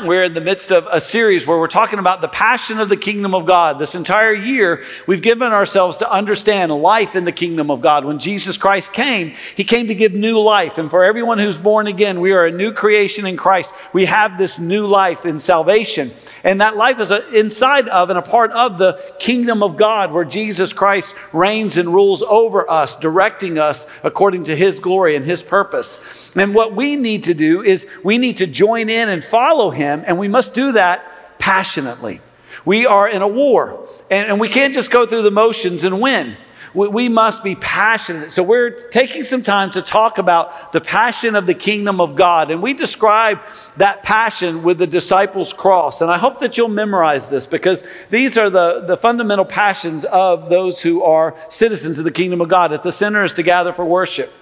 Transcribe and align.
We're 0.00 0.24
in 0.24 0.34
the 0.34 0.40
midst 0.40 0.72
of 0.72 0.88
a 0.90 1.00
series 1.00 1.46
where 1.46 1.58
we're 1.58 1.68
talking 1.68 2.00
about 2.00 2.20
the 2.20 2.28
passion 2.28 2.80
of 2.80 2.88
the 2.88 2.96
kingdom 2.96 3.36
of 3.36 3.46
God. 3.46 3.78
This 3.78 3.94
entire 3.94 4.32
year, 4.32 4.84
we've 5.06 5.22
given 5.22 5.52
ourselves 5.52 5.98
to 5.98 6.10
understand 6.10 6.72
life 6.72 7.14
in 7.14 7.24
the 7.24 7.30
kingdom 7.30 7.70
of 7.70 7.80
God. 7.80 8.04
When 8.04 8.18
Jesus 8.18 8.56
Christ 8.56 8.92
came, 8.92 9.32
he 9.54 9.62
came 9.62 9.86
to 9.88 9.94
give 9.94 10.12
new 10.12 10.40
life. 10.40 10.76
And 10.76 10.90
for 10.90 11.04
everyone 11.04 11.38
who's 11.38 11.58
born 11.58 11.86
again, 11.86 12.20
we 12.20 12.32
are 12.32 12.46
a 12.46 12.50
new 12.50 12.72
creation 12.72 13.26
in 13.26 13.36
Christ. 13.36 13.72
We 13.92 14.06
have 14.06 14.38
this 14.38 14.58
new 14.58 14.86
life 14.86 15.24
in 15.24 15.38
salvation. 15.38 16.10
And 16.42 16.60
that 16.60 16.76
life 16.76 16.98
is 16.98 17.12
inside 17.32 17.88
of 17.88 18.10
and 18.10 18.18
a 18.18 18.22
part 18.22 18.50
of 18.50 18.78
the 18.78 19.00
kingdom 19.20 19.62
of 19.62 19.76
God, 19.76 20.10
where 20.10 20.24
Jesus 20.24 20.72
Christ 20.72 21.14
reigns 21.32 21.76
and 21.76 21.88
rules 21.88 22.22
over 22.22 22.68
us, 22.68 22.96
directing 22.96 23.56
us 23.56 23.86
according 24.02 24.44
to 24.44 24.56
his 24.56 24.80
glory 24.80 25.14
and 25.14 25.24
his 25.24 25.44
purpose. 25.44 26.32
And 26.34 26.56
what 26.56 26.74
we 26.74 26.96
need 26.96 27.24
to 27.24 27.34
do 27.34 27.62
is 27.62 27.86
we 28.02 28.18
need 28.18 28.38
to 28.38 28.48
join 28.48 28.88
in 28.88 29.08
and 29.08 29.22
follow 29.22 29.70
him 29.70 29.81
him, 29.82 30.02
and 30.06 30.18
we 30.18 30.28
must 30.28 30.54
do 30.54 30.72
that 30.72 31.38
passionately. 31.38 32.20
We 32.64 32.86
are 32.86 33.08
in 33.08 33.22
a 33.22 33.28
war, 33.28 33.88
and, 34.10 34.28
and 34.28 34.40
we 34.40 34.48
can't 34.48 34.72
just 34.72 34.90
go 34.90 35.06
through 35.06 35.22
the 35.22 35.30
motions 35.30 35.84
and 35.84 36.00
win. 36.00 36.36
We, 36.74 36.88
we 36.88 37.08
must 37.08 37.42
be 37.42 37.54
passionate. 37.54 38.32
So, 38.32 38.42
we're 38.42 38.70
taking 38.70 39.24
some 39.24 39.42
time 39.42 39.70
to 39.72 39.82
talk 39.82 40.18
about 40.18 40.72
the 40.72 40.80
passion 40.80 41.34
of 41.34 41.46
the 41.46 41.54
kingdom 41.54 42.00
of 42.00 42.16
God. 42.16 42.50
And 42.50 42.62
we 42.62 42.74
describe 42.74 43.40
that 43.76 44.02
passion 44.02 44.62
with 44.62 44.78
the 44.78 44.86
disciples' 44.86 45.52
cross. 45.52 46.00
And 46.00 46.10
I 46.10 46.18
hope 46.18 46.40
that 46.40 46.56
you'll 46.56 46.68
memorize 46.68 47.28
this 47.28 47.46
because 47.46 47.84
these 48.10 48.38
are 48.38 48.48
the, 48.48 48.80
the 48.80 48.96
fundamental 48.96 49.44
passions 49.44 50.04
of 50.04 50.48
those 50.48 50.82
who 50.82 51.02
are 51.02 51.36
citizens 51.48 51.98
of 51.98 52.04
the 52.04 52.10
kingdom 52.10 52.40
of 52.40 52.48
God. 52.48 52.72
At 52.72 52.82
the 52.82 52.92
center 52.92 53.24
is 53.24 53.32
to 53.34 53.42
gather 53.42 53.72
for 53.72 53.84
worship, 53.84 54.32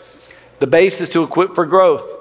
the 0.61 0.67
base 0.67 1.01
is 1.01 1.09
to 1.11 1.23
equip 1.23 1.55
for 1.55 1.67
growth. 1.67 2.21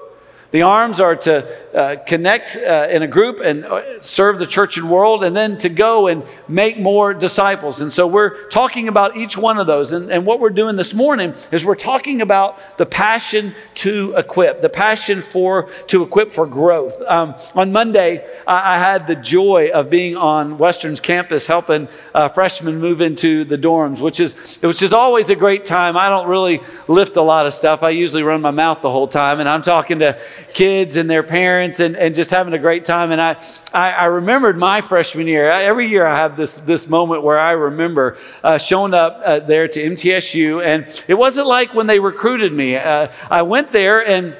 The 0.50 0.62
arms 0.62 0.98
are 0.98 1.14
to 1.14 1.46
uh, 1.72 1.96
connect 2.04 2.56
uh, 2.56 2.88
in 2.90 3.02
a 3.02 3.06
group 3.06 3.38
and 3.38 3.64
uh, 3.64 4.00
serve 4.00 4.40
the 4.40 4.46
church 4.46 4.76
and 4.76 4.90
world, 4.90 5.22
and 5.22 5.36
then 5.36 5.56
to 5.58 5.68
go 5.68 6.08
and 6.08 6.24
make 6.48 6.76
more 6.76 7.14
disciples. 7.14 7.80
And 7.80 7.92
so 7.92 8.08
we're 8.08 8.48
talking 8.48 8.88
about 8.88 9.16
each 9.16 9.36
one 9.36 9.58
of 9.58 9.68
those. 9.68 9.92
And, 9.92 10.10
and 10.10 10.26
what 10.26 10.40
we're 10.40 10.50
doing 10.50 10.74
this 10.74 10.92
morning 10.92 11.34
is 11.52 11.64
we're 11.64 11.76
talking 11.76 12.20
about 12.20 12.58
the 12.78 12.86
passion 12.86 13.54
to 13.76 14.14
equip, 14.16 14.60
the 14.60 14.68
passion 14.68 15.22
for 15.22 15.70
to 15.86 16.02
equip 16.02 16.32
for 16.32 16.46
growth. 16.46 17.00
Um, 17.02 17.36
on 17.54 17.70
Monday, 17.70 18.26
I, 18.46 18.74
I, 18.74 18.78
had 18.78 19.06
the 19.06 19.14
joy 19.14 19.70
of 19.72 19.88
being 19.88 20.16
on 20.16 20.58
Western's 20.58 20.98
campus 20.98 21.46
helping 21.46 21.86
uh, 22.12 22.28
freshmen 22.28 22.80
move 22.80 23.00
into 23.00 23.44
the 23.44 23.56
dorms, 23.56 24.00
which 24.00 24.18
is 24.18 24.56
which 24.56 24.82
is 24.82 24.92
always 24.92 25.30
a 25.30 25.36
great 25.36 25.64
time. 25.64 25.96
I 25.96 26.08
don't 26.08 26.26
really 26.26 26.60
lift 26.88 27.16
a 27.16 27.22
lot 27.22 27.46
of 27.46 27.54
stuff. 27.54 27.84
I 27.84 27.90
usually 27.90 28.24
run 28.24 28.40
my 28.40 28.50
mouth 28.50 28.82
the 28.82 28.90
whole 28.90 29.06
time, 29.06 29.38
and 29.38 29.48
I'm 29.48 29.62
talking 29.62 30.00
to 30.00 30.18
kids 30.54 30.96
and 30.96 31.08
their 31.08 31.22
parents 31.22 31.80
and, 31.80 31.96
and 31.96 32.14
just 32.14 32.30
having 32.30 32.52
a 32.52 32.58
great 32.58 32.84
time. 32.84 33.12
And 33.12 33.20
I, 33.20 33.42
I, 33.72 33.92
I 33.92 34.04
remembered 34.06 34.58
my 34.58 34.80
freshman 34.80 35.26
year. 35.26 35.50
I, 35.50 35.64
every 35.64 35.88
year 35.88 36.06
I 36.06 36.16
have 36.16 36.36
this, 36.36 36.56
this 36.58 36.88
moment 36.88 37.22
where 37.22 37.38
I 37.38 37.52
remember 37.52 38.18
uh, 38.42 38.58
showing 38.58 38.94
up 38.94 39.20
uh, 39.24 39.40
there 39.40 39.68
to 39.68 39.80
MTSU. 39.80 40.64
And 40.64 40.86
it 41.08 41.14
wasn't 41.14 41.46
like 41.46 41.74
when 41.74 41.86
they 41.86 42.00
recruited 42.00 42.52
me. 42.52 42.76
Uh, 42.76 43.08
I 43.30 43.42
went 43.42 43.70
there 43.70 44.06
and 44.06 44.36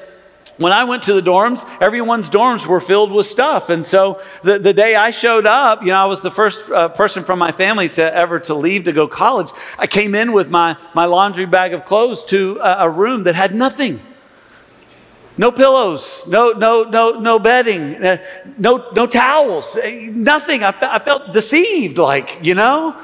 when 0.61 0.73
I 0.73 0.83
went 0.83 1.03
to 1.03 1.13
the 1.13 1.21
dorms, 1.21 1.65
everyone's 1.81 2.29
dorms 2.29 2.67
were 2.67 2.79
filled 2.79 3.11
with 3.11 3.25
stuff. 3.25 3.69
And 3.69 3.83
so 3.83 4.21
the, 4.43 4.59
the 4.59 4.73
day 4.73 4.95
I 4.95 5.09
showed 5.09 5.47
up, 5.47 5.81
you 5.81 5.87
know, 5.87 6.03
I 6.03 6.05
was 6.05 6.21
the 6.21 6.29
first 6.29 6.69
uh, 6.69 6.89
person 6.89 7.23
from 7.23 7.39
my 7.39 7.51
family 7.51 7.89
to 7.89 8.15
ever 8.15 8.39
to 8.41 8.53
leave 8.53 8.85
to 8.85 8.93
go 8.93 9.07
college. 9.07 9.49
I 9.79 9.87
came 9.87 10.13
in 10.13 10.33
with 10.33 10.51
my, 10.51 10.77
my 10.93 11.05
laundry 11.05 11.47
bag 11.47 11.73
of 11.73 11.85
clothes 11.85 12.23
to 12.25 12.59
a, 12.61 12.85
a 12.85 12.89
room 12.89 13.23
that 13.23 13.33
had 13.33 13.55
nothing. 13.55 13.99
No 15.37 15.51
pillows, 15.51 16.27
no, 16.27 16.51
no, 16.51 16.83
no, 16.83 17.19
no 17.19 17.39
bedding, 17.39 17.95
uh, 17.95 18.17
no, 18.57 18.89
no 18.93 19.07
towels, 19.07 19.77
eh, 19.77 20.09
nothing. 20.13 20.61
I, 20.61 20.73
I 20.81 20.99
felt 20.99 21.33
deceived, 21.33 21.97
like, 21.97 22.39
you 22.43 22.53
know? 22.53 22.95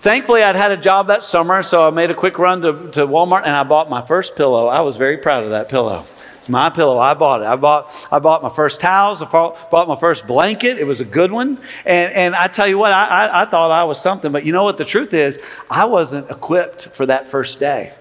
Thankfully, 0.00 0.44
I'd 0.44 0.54
had 0.54 0.70
a 0.70 0.76
job 0.76 1.08
that 1.08 1.24
summer, 1.24 1.64
so 1.64 1.84
I 1.84 1.90
made 1.90 2.12
a 2.12 2.14
quick 2.14 2.38
run 2.38 2.62
to, 2.62 2.72
to 2.92 3.06
Walmart 3.06 3.42
and 3.42 3.50
I 3.50 3.64
bought 3.64 3.90
my 3.90 4.00
first 4.00 4.36
pillow. 4.36 4.68
I 4.68 4.80
was 4.80 4.96
very 4.96 5.18
proud 5.18 5.42
of 5.42 5.50
that 5.50 5.68
pillow. 5.68 6.04
It's 6.38 6.48
my 6.48 6.70
pillow. 6.70 7.00
I 7.00 7.14
bought 7.14 7.42
it. 7.42 7.46
I 7.46 7.56
bought, 7.56 8.08
I 8.12 8.20
bought 8.20 8.40
my 8.44 8.48
first 8.48 8.80
towels. 8.80 9.20
I 9.20 9.26
bought 9.26 9.88
my 9.88 9.96
first 9.96 10.28
blanket. 10.28 10.78
It 10.78 10.86
was 10.86 11.00
a 11.00 11.04
good 11.04 11.32
one. 11.32 11.58
And, 11.84 12.12
and 12.14 12.36
I 12.36 12.46
tell 12.46 12.68
you 12.68 12.78
what, 12.78 12.92
I, 12.92 13.06
I, 13.06 13.42
I 13.42 13.44
thought 13.44 13.72
I 13.72 13.82
was 13.82 14.00
something. 14.00 14.30
But 14.30 14.46
you 14.46 14.52
know 14.52 14.62
what 14.62 14.78
the 14.78 14.84
truth 14.84 15.12
is? 15.12 15.40
I 15.68 15.86
wasn't 15.86 16.30
equipped 16.30 16.88
for 16.90 17.04
that 17.06 17.26
first 17.26 17.58
day. 17.58 17.92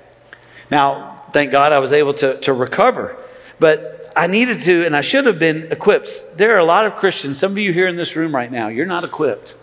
Now, 0.69 1.24
thank 1.34 1.51
God 1.51 1.72
I 1.72 1.79
was 1.79 1.91
able 1.91 2.13
to, 2.13 2.39
to 2.41 2.53
recover. 2.53 3.18
But 3.59 4.12
I 4.16 4.28
needed 4.28 4.62
to, 4.63 4.85
and 4.85 4.95
I 4.95 5.01
should 5.01 5.25
have 5.25 5.40
been 5.40 5.72
equipped. 5.72 6.38
There 6.38 6.56
are 6.56 6.59
a 6.59 6.66
lot 6.66 6.85
of 6.85 6.95
Christians, 6.95 7.40
some 7.40 7.51
of 7.51 7.57
you 7.57 7.72
here 7.72 7.88
in 7.88 7.95
this 7.95 8.16
room 8.16 8.34
right 8.34 8.51
now, 8.51 8.68
you're 8.68 8.85
not 8.85 9.03
equipped. 9.03 9.56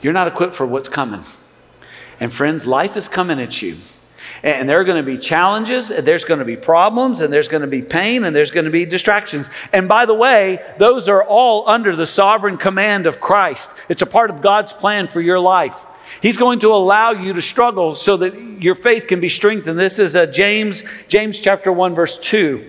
You're 0.00 0.12
not 0.12 0.26
equipped 0.26 0.54
for 0.54 0.66
what's 0.66 0.88
coming. 0.88 1.24
And 2.18 2.32
friends, 2.32 2.66
life 2.66 2.96
is 2.96 3.08
coming 3.08 3.40
at 3.40 3.62
you. 3.62 3.76
And 4.42 4.68
there 4.68 4.80
are 4.80 4.84
going 4.84 5.04
to 5.04 5.06
be 5.06 5.18
challenges, 5.18 5.90
and 5.90 6.06
there's 6.06 6.24
going 6.24 6.38
to 6.38 6.44
be 6.44 6.56
problems, 6.56 7.20
and 7.20 7.32
there's 7.32 7.48
going 7.48 7.60
to 7.60 7.66
be 7.66 7.82
pain, 7.82 8.24
and 8.24 8.34
there's 8.34 8.50
going 8.50 8.64
to 8.64 8.70
be 8.70 8.84
distractions. 8.84 9.50
And 9.72 9.88
by 9.88 10.06
the 10.06 10.14
way, 10.14 10.60
those 10.78 11.08
are 11.08 11.22
all 11.22 11.68
under 11.68 11.94
the 11.94 12.06
sovereign 12.06 12.56
command 12.56 13.06
of 13.06 13.20
Christ. 13.20 13.70
It's 13.88 14.02
a 14.02 14.06
part 14.06 14.30
of 14.30 14.40
God's 14.40 14.72
plan 14.72 15.06
for 15.06 15.20
your 15.20 15.38
life. 15.38 15.86
He's 16.20 16.36
going 16.36 16.60
to 16.60 16.72
allow 16.72 17.10
you 17.10 17.32
to 17.34 17.42
struggle 17.42 17.94
so 17.96 18.16
that 18.18 18.34
your 18.62 18.74
faith 18.74 19.06
can 19.06 19.20
be 19.20 19.28
strengthened. 19.28 19.78
This 19.78 19.98
is 19.98 20.14
a 20.14 20.30
James, 20.30 20.82
James 21.08 21.38
chapter 21.38 21.72
1, 21.72 21.94
verse 21.94 22.18
2. 22.18 22.64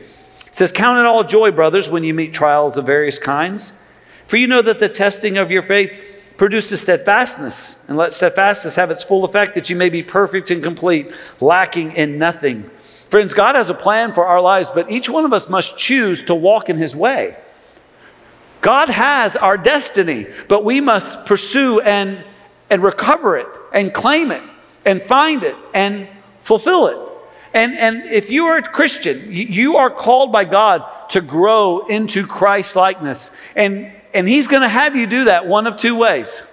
It 0.53 0.57
says, 0.57 0.71
Count 0.71 0.99
it 0.99 1.05
all 1.07 1.23
joy, 1.23 1.49
brothers, 1.49 1.89
when 1.89 2.03
you 2.03 2.13
meet 2.13 2.31
trials 2.31 2.77
of 2.77 2.85
various 2.85 3.17
kinds. 3.17 3.89
For 4.27 4.37
you 4.37 4.45
know 4.45 4.61
that 4.61 4.77
the 4.77 4.87
testing 4.87 5.35
of 5.35 5.49
your 5.49 5.63
faith 5.63 5.91
produces 6.37 6.81
steadfastness, 6.81 7.89
and 7.89 7.97
let 7.97 8.13
steadfastness 8.13 8.75
have 8.75 8.91
its 8.91 9.03
full 9.03 9.25
effect, 9.25 9.55
that 9.55 9.71
you 9.71 9.75
may 9.75 9.89
be 9.89 10.03
perfect 10.03 10.51
and 10.51 10.61
complete, 10.61 11.11
lacking 11.41 11.93
in 11.93 12.19
nothing. 12.19 12.69
Friends, 13.09 13.33
God 13.33 13.55
has 13.55 13.71
a 13.71 13.73
plan 13.73 14.13
for 14.13 14.27
our 14.27 14.39
lives, 14.39 14.69
but 14.69 14.91
each 14.91 15.09
one 15.09 15.25
of 15.25 15.33
us 15.33 15.49
must 15.49 15.79
choose 15.79 16.21
to 16.25 16.35
walk 16.35 16.69
in 16.69 16.77
His 16.77 16.95
way. 16.95 17.35
God 18.61 18.89
has 18.89 19.35
our 19.35 19.57
destiny, 19.57 20.27
but 20.49 20.63
we 20.63 20.81
must 20.81 21.25
pursue 21.25 21.79
and, 21.79 22.23
and 22.69 22.83
recover 22.83 23.37
it 23.37 23.47
and 23.73 23.91
claim 23.91 24.29
it 24.29 24.43
and 24.85 25.01
find 25.01 25.41
it 25.41 25.55
and 25.73 26.07
fulfill 26.41 26.85
it. 26.85 27.02
And, 27.53 27.73
and 27.73 28.03
if 28.05 28.29
you 28.29 28.45
are 28.45 28.57
a 28.57 28.63
Christian, 28.63 29.31
you 29.31 29.77
are 29.77 29.89
called 29.89 30.31
by 30.31 30.43
God 30.43 30.83
to 31.09 31.21
grow 31.21 31.85
into 31.85 32.25
Christ 32.25 32.75
likeness. 32.75 33.39
And, 33.55 33.91
and 34.13 34.27
He's 34.27 34.47
going 34.47 34.63
to 34.63 34.69
have 34.69 34.95
you 34.95 35.05
do 35.05 35.25
that 35.25 35.47
one 35.47 35.67
of 35.67 35.77
two 35.77 35.95
ways. 35.95 36.49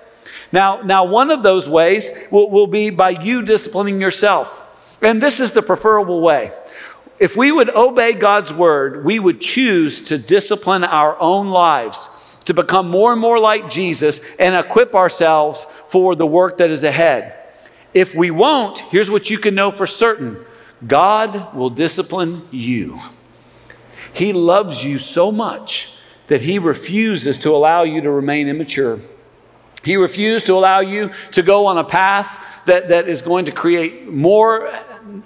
Now, 0.52 0.82
now 0.82 1.04
one 1.04 1.30
of 1.30 1.42
those 1.42 1.68
ways 1.68 2.10
will, 2.30 2.50
will 2.50 2.66
be 2.66 2.90
by 2.90 3.10
you 3.10 3.42
disciplining 3.42 4.00
yourself. 4.00 4.66
And 5.00 5.22
this 5.22 5.40
is 5.40 5.52
the 5.52 5.62
preferable 5.62 6.20
way. 6.20 6.52
If 7.18 7.36
we 7.36 7.52
would 7.52 7.70
obey 7.70 8.12
God's 8.12 8.52
word, 8.52 9.04
we 9.04 9.18
would 9.18 9.40
choose 9.40 10.02
to 10.04 10.18
discipline 10.18 10.84
our 10.84 11.18
own 11.20 11.48
lives 11.48 12.36
to 12.46 12.54
become 12.54 12.88
more 12.88 13.12
and 13.12 13.20
more 13.20 13.38
like 13.38 13.70
Jesus 13.70 14.36
and 14.36 14.54
equip 14.54 14.94
ourselves 14.94 15.66
for 15.88 16.16
the 16.16 16.26
work 16.26 16.58
that 16.58 16.70
is 16.70 16.82
ahead. 16.82 17.34
If 17.94 18.14
we 18.14 18.30
won't, 18.30 18.80
here's 18.90 19.10
what 19.10 19.30
you 19.30 19.38
can 19.38 19.54
know 19.54 19.70
for 19.70 19.86
certain 19.86 20.44
God 20.86 21.54
will 21.54 21.70
discipline 21.70 22.48
you. 22.50 23.00
He 24.12 24.32
loves 24.32 24.84
you 24.84 24.98
so 24.98 25.30
much 25.30 25.96
that 26.28 26.40
He 26.42 26.58
refuses 26.58 27.38
to 27.38 27.50
allow 27.50 27.82
you 27.82 28.00
to 28.00 28.10
remain 28.10 28.48
immature. 28.48 28.98
He 29.84 29.96
refused 29.96 30.46
to 30.46 30.54
allow 30.54 30.80
you 30.80 31.10
to 31.32 31.42
go 31.42 31.66
on 31.66 31.78
a 31.78 31.84
path 31.84 32.44
that, 32.66 32.88
that 32.88 33.08
is 33.08 33.22
going 33.22 33.46
to 33.46 33.52
create 33.52 34.08
more 34.08 34.70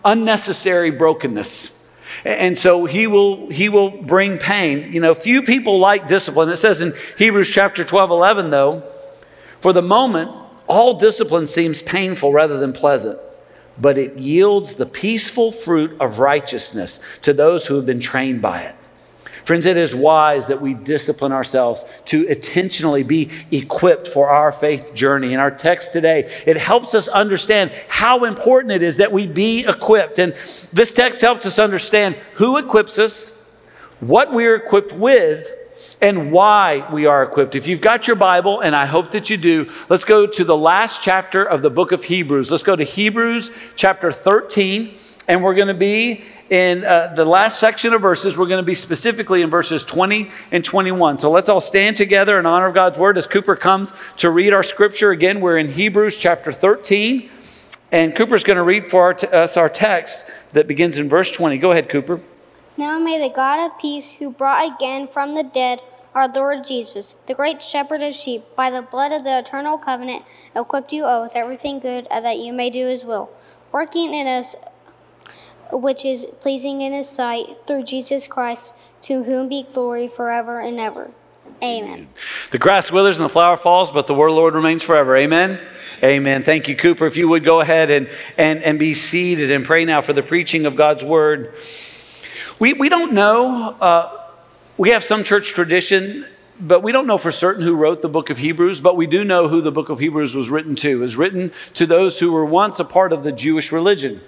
unnecessary 0.05 0.91
brokenness. 0.91 2.01
And 2.25 2.57
so 2.57 2.87
he 2.87 3.07
will, 3.07 3.51
he 3.51 3.69
will 3.69 3.91
bring 3.91 4.39
pain. 4.39 4.93
You 4.93 5.01
know, 5.01 5.15
few 5.15 5.43
people 5.43 5.79
like 5.79 6.07
discipline. 6.07 6.49
It 6.49 6.57
says 6.57 6.81
in 6.81 6.95
Hebrews 7.19 7.51
chapter 7.51 7.85
12, 7.85 8.11
11, 8.11 8.51
though, 8.51 8.85
for 9.61 9.73
the 9.73 9.83
moment, 9.83 10.31
all 10.67 10.99
discipline 10.99 11.47
seems 11.47 11.83
painful 11.83 12.33
rather 12.33 12.59
than 12.59 12.73
pleasant 12.73 13.19
but 13.81 13.99
it 13.99 14.17
yields 14.17 14.75
the 14.75 14.87
peaceful 14.87 15.53
fruit 15.53 15.97
of 16.01 16.19
righteousness 16.19 17.19
to 17.23 17.33
those 17.33 17.67
who 17.67 17.77
have 17.77 17.87
been 17.87 18.01
trained 18.01 18.41
by 18.41 18.63
it. 18.63 18.75
Friends, 19.45 19.67
it 19.67 19.77
is 19.77 19.95
wise 19.95 20.47
that 20.47 20.63
we 20.63 20.73
discipline 20.73 21.31
ourselves 21.31 21.85
to 22.07 22.25
intentionally 22.27 23.03
be 23.03 23.31
equipped 23.51 24.09
for 24.09 24.31
our 24.31 24.51
faith 24.51 24.95
journey. 24.95 25.35
In 25.35 25.39
our 25.39 25.51
text 25.51 25.93
today, 25.93 26.33
it 26.47 26.57
helps 26.57 26.95
us 26.95 27.09
understand 27.09 27.71
how 27.89 28.25
important 28.25 28.73
it 28.73 28.83
is 28.83 28.97
that 28.97 29.13
we 29.13 29.27
be 29.27 29.67
equipped. 29.67 30.19
And 30.19 30.35
this 30.73 30.93
text 30.93 31.21
helps 31.21 31.45
us 31.45 31.59
understand 31.59 32.15
who 32.35 32.57
equips 32.57 32.99
us, 32.99 33.55
what 34.01 34.33
we're 34.33 34.57
equipped 34.57 34.95
with, 34.95 35.53
and 36.05 36.31
why 36.31 36.87
we 36.93 37.07
are 37.07 37.23
equipped. 37.23 37.55
If 37.55 37.67
you've 37.67 37.81
got 37.81 38.07
your 38.07 38.15
Bible, 38.15 38.61
and 38.61 38.77
I 38.77 38.85
hope 38.85 39.13
that 39.13 39.31
you 39.31 39.39
do, 39.39 39.71
let's 39.89 40.05
go 40.05 40.27
to 40.27 40.45
the 40.45 40.55
last 40.55 41.03
chapter 41.03 41.43
of 41.43 41.63
the 41.63 41.71
book 41.71 41.93
of 41.93 42.05
Hebrews. 42.05 42.51
Let's 42.51 42.63
go 42.63 42.77
to 42.77 42.85
Hebrews 42.85 43.51
chapter 43.75 44.13
13. 44.13 44.97
And 45.29 45.43
we're 45.43 45.55
going 45.55 45.69
to 45.69 45.73
be 45.73 46.23
in 46.51 46.85
uh, 46.85 47.15
the 47.17 47.25
last 47.25 47.59
section 47.59 47.95
of 47.95 48.03
verses. 48.03 48.37
We're 48.37 48.49
going 48.49 48.63
to 48.63 48.67
be 48.67 48.75
specifically 48.75 49.41
in 49.41 49.49
verses 49.49 49.83
20 49.83 50.31
and 50.53 50.63
21. 50.63 51.17
So 51.17 51.31
let's 51.31 51.49
all 51.49 51.63
stand 51.63 51.97
together 51.97 52.39
in 52.39 52.45
honor 52.45 52.67
of 52.67 52.75
God's 52.75 52.99
word 52.99 53.17
as 53.17 53.27
Cooper 53.27 53.57
comes 53.57 53.95
to 54.19 54.29
read 54.29 54.53
our 54.53 54.63
scripture. 54.63 55.11
Again, 55.11 55.41
we're 55.41 55.57
in 55.57 55.73
Hebrews 55.73 56.19
chapter 56.19 56.53
13. 56.53 57.31
And 57.93 58.15
Cooper's 58.15 58.45
going 58.45 58.59
to 58.59 58.63
read 58.63 58.91
for 58.91 59.01
our 59.01 59.15
t- 59.15 59.27
us 59.29 59.57
our 59.57 59.71
text 59.71 60.31
that 60.53 60.67
begins 60.67 60.99
in 60.99 61.09
verse 61.09 61.31
20. 61.31 61.57
Go 61.57 61.73
ahead, 61.73 61.89
Cooper. 61.89 62.21
Now 62.77 62.99
may 62.99 63.19
the 63.19 63.35
God 63.35 63.65
of 63.65 63.79
peace, 63.79 64.13
who 64.13 64.31
brought 64.31 64.75
again 64.77 65.09
from 65.09 65.35
the 65.35 65.45
dead 65.45 65.81
our 66.15 66.29
Lord 66.29 66.65
Jesus, 66.65 67.17
the 67.27 67.35
great 67.35 67.63
shepherd 67.63 68.01
of 68.01 68.15
sheep, 68.15 68.45
by 68.55 68.71
the 68.71 68.83
blood 68.83 69.13
of 69.13 69.25
the 69.25 69.39
eternal 69.39 69.79
covenant, 69.79 70.25
equipped 70.55 70.93
you 70.93 71.05
all 71.05 71.23
with 71.23 71.35
everything 71.35 71.81
good 71.81 72.07
that 72.11 72.39
you 72.39 72.53
may 72.53 72.71
do 72.71 72.87
his 72.87 73.05
will, 73.05 73.31
working 73.73 74.15
in 74.15 74.27
us 74.27 74.55
which 75.73 76.05
is 76.05 76.27
pleasing 76.41 76.81
in 76.81 76.93
his 76.93 77.09
sight 77.09 77.57
through 77.67 77.85
Jesus 77.85 78.27
Christ, 78.27 78.75
to 79.03 79.25
whom 79.25 79.49
be 79.49 79.65
glory 79.65 80.07
forever 80.07 80.61
and 80.61 80.79
ever. 80.79 81.11
Amen. 81.63 82.09
The 82.51 82.59
grass 82.59 82.93
withers 82.93 83.19
and 83.19 83.25
the 83.25 83.33
flower 83.33 83.57
falls, 83.57 83.91
but 83.91 84.07
the 84.07 84.15
word 84.15 84.29
of 84.29 84.35
the 84.35 84.41
Lord 84.41 84.55
remains 84.55 84.83
forever. 84.83 85.17
Amen. 85.17 85.59
Amen. 86.03 86.43
Thank 86.43 86.69
you, 86.69 86.77
Cooper. 86.77 87.07
If 87.07 87.17
you 87.17 87.29
would 87.29 87.45
go 87.45 87.61
ahead 87.61 87.91
and, 87.91 88.09
and, 88.37 88.63
and 88.63 88.79
be 88.79 88.95
seated 88.95 89.51
and 89.51 89.65
pray 89.65 89.85
now 89.85 90.03
for 90.03 90.13
the 90.13 90.23
preaching 90.23 90.67
of 90.67 90.77
God's 90.77 91.05
word. 91.05 91.55
We, 92.59 92.73
we 92.75 92.89
don't 92.89 93.15
know. 93.15 93.77
Uh, 93.81 94.24
we 94.77 94.91
have 94.91 95.05
some 95.05 95.23
church 95.23 95.53
tradition, 95.53 96.27
but 96.59 96.83
we 96.83 96.91
don't 96.91 97.07
know 97.07 97.19
for 97.19 97.31
certain 97.31 97.63
who 97.63 97.77
wrote 97.77 98.03
the 98.03 98.09
book 98.09 98.31
of 98.31 98.39
Hebrews, 98.39 98.81
but 98.81 98.97
we 98.97 99.07
do 99.07 99.25
know 99.25 99.49
who 99.49 99.61
the 99.61 99.71
book 99.71 99.89
of 99.89 100.01
Hebrews 100.01 100.35
was 100.35 100.51
written 100.51 100.75
to. 100.77 100.91
It 100.91 100.97
was 100.97 101.17
written 101.17 101.53
to 101.75 101.87
those 101.87 102.19
who 102.19 102.33
were 102.33 102.45
once 102.45 102.81
a 102.81 102.85
part 102.85 103.13
of 103.13 103.23
the 103.23 103.33
Jewish 103.33 103.71
religion. 103.71 104.21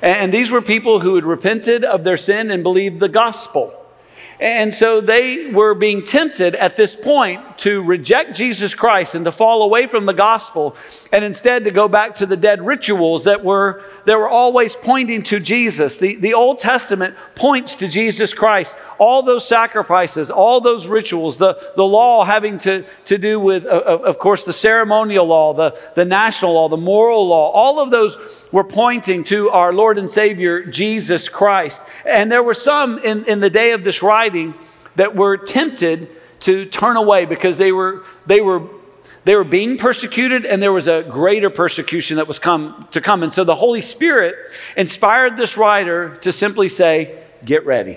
And 0.00 0.32
these 0.32 0.50
were 0.50 0.62
people 0.62 1.00
who 1.00 1.16
had 1.16 1.24
repented 1.24 1.84
of 1.84 2.04
their 2.04 2.16
sin 2.16 2.50
and 2.50 2.62
believed 2.62 3.00
the 3.00 3.08
gospel. 3.08 3.72
And 4.40 4.74
so 4.74 5.00
they 5.00 5.50
were 5.50 5.74
being 5.74 6.04
tempted 6.04 6.54
at 6.54 6.76
this 6.76 6.94
point 6.94 7.53
to 7.64 7.82
reject 7.82 8.36
Jesus 8.36 8.74
Christ 8.74 9.14
and 9.14 9.24
to 9.24 9.32
fall 9.32 9.62
away 9.62 9.86
from 9.86 10.04
the 10.04 10.12
gospel 10.12 10.76
and 11.10 11.24
instead 11.24 11.64
to 11.64 11.70
go 11.70 11.88
back 11.88 12.14
to 12.16 12.26
the 12.26 12.36
dead 12.36 12.60
rituals 12.60 13.24
that 13.24 13.42
were, 13.42 13.82
that 14.04 14.18
were 14.18 14.28
always 14.28 14.76
pointing 14.76 15.22
to 15.22 15.40
Jesus. 15.40 15.96
The, 15.96 16.16
the 16.16 16.34
Old 16.34 16.58
Testament 16.58 17.16
points 17.34 17.74
to 17.76 17.88
Jesus 17.88 18.34
Christ. 18.34 18.76
All 18.98 19.22
those 19.22 19.48
sacrifices, 19.48 20.30
all 20.30 20.60
those 20.60 20.86
rituals, 20.86 21.38
the, 21.38 21.58
the 21.74 21.86
law 21.86 22.26
having 22.26 22.58
to, 22.58 22.84
to 23.06 23.16
do 23.16 23.40
with, 23.40 23.64
uh, 23.64 23.68
of 23.70 24.18
course, 24.18 24.44
the 24.44 24.52
ceremonial 24.52 25.24
law, 25.24 25.54
the, 25.54 25.74
the 25.94 26.04
national 26.04 26.52
law, 26.52 26.68
the 26.68 26.76
moral 26.76 27.26
law, 27.26 27.50
all 27.50 27.80
of 27.80 27.90
those 27.90 28.46
were 28.52 28.62
pointing 28.62 29.24
to 29.24 29.48
our 29.48 29.72
Lord 29.72 29.96
and 29.96 30.10
Savior, 30.10 30.62
Jesus 30.62 31.30
Christ. 31.30 31.82
And 32.04 32.30
there 32.30 32.42
were 32.42 32.52
some 32.52 32.98
in, 32.98 33.24
in 33.24 33.40
the 33.40 33.48
day 33.48 33.70
of 33.70 33.84
this 33.84 34.02
writing 34.02 34.52
that 34.96 35.16
were 35.16 35.38
tempted 35.38 36.10
to 36.44 36.66
turn 36.66 36.98
away 36.98 37.24
because 37.24 37.56
they 37.56 37.72
were, 37.72 38.04
they 38.26 38.40
were, 38.42 38.68
they 39.24 39.34
were 39.34 39.44
being 39.44 39.78
persecuted 39.78 40.44
and 40.44 40.62
there 40.62 40.72
was 40.72 40.86
a 40.88 41.02
greater 41.02 41.48
persecution 41.48 42.18
that 42.18 42.28
was 42.28 42.38
come 42.38 42.86
to 42.90 43.00
come. 43.00 43.22
And 43.22 43.32
so 43.32 43.44
the 43.44 43.54
Holy 43.54 43.80
Spirit 43.80 44.36
inspired 44.76 45.38
this 45.38 45.56
writer 45.56 46.16
to 46.16 46.32
simply 46.32 46.68
say, 46.68 47.18
get 47.44 47.64
ready. 47.64 47.96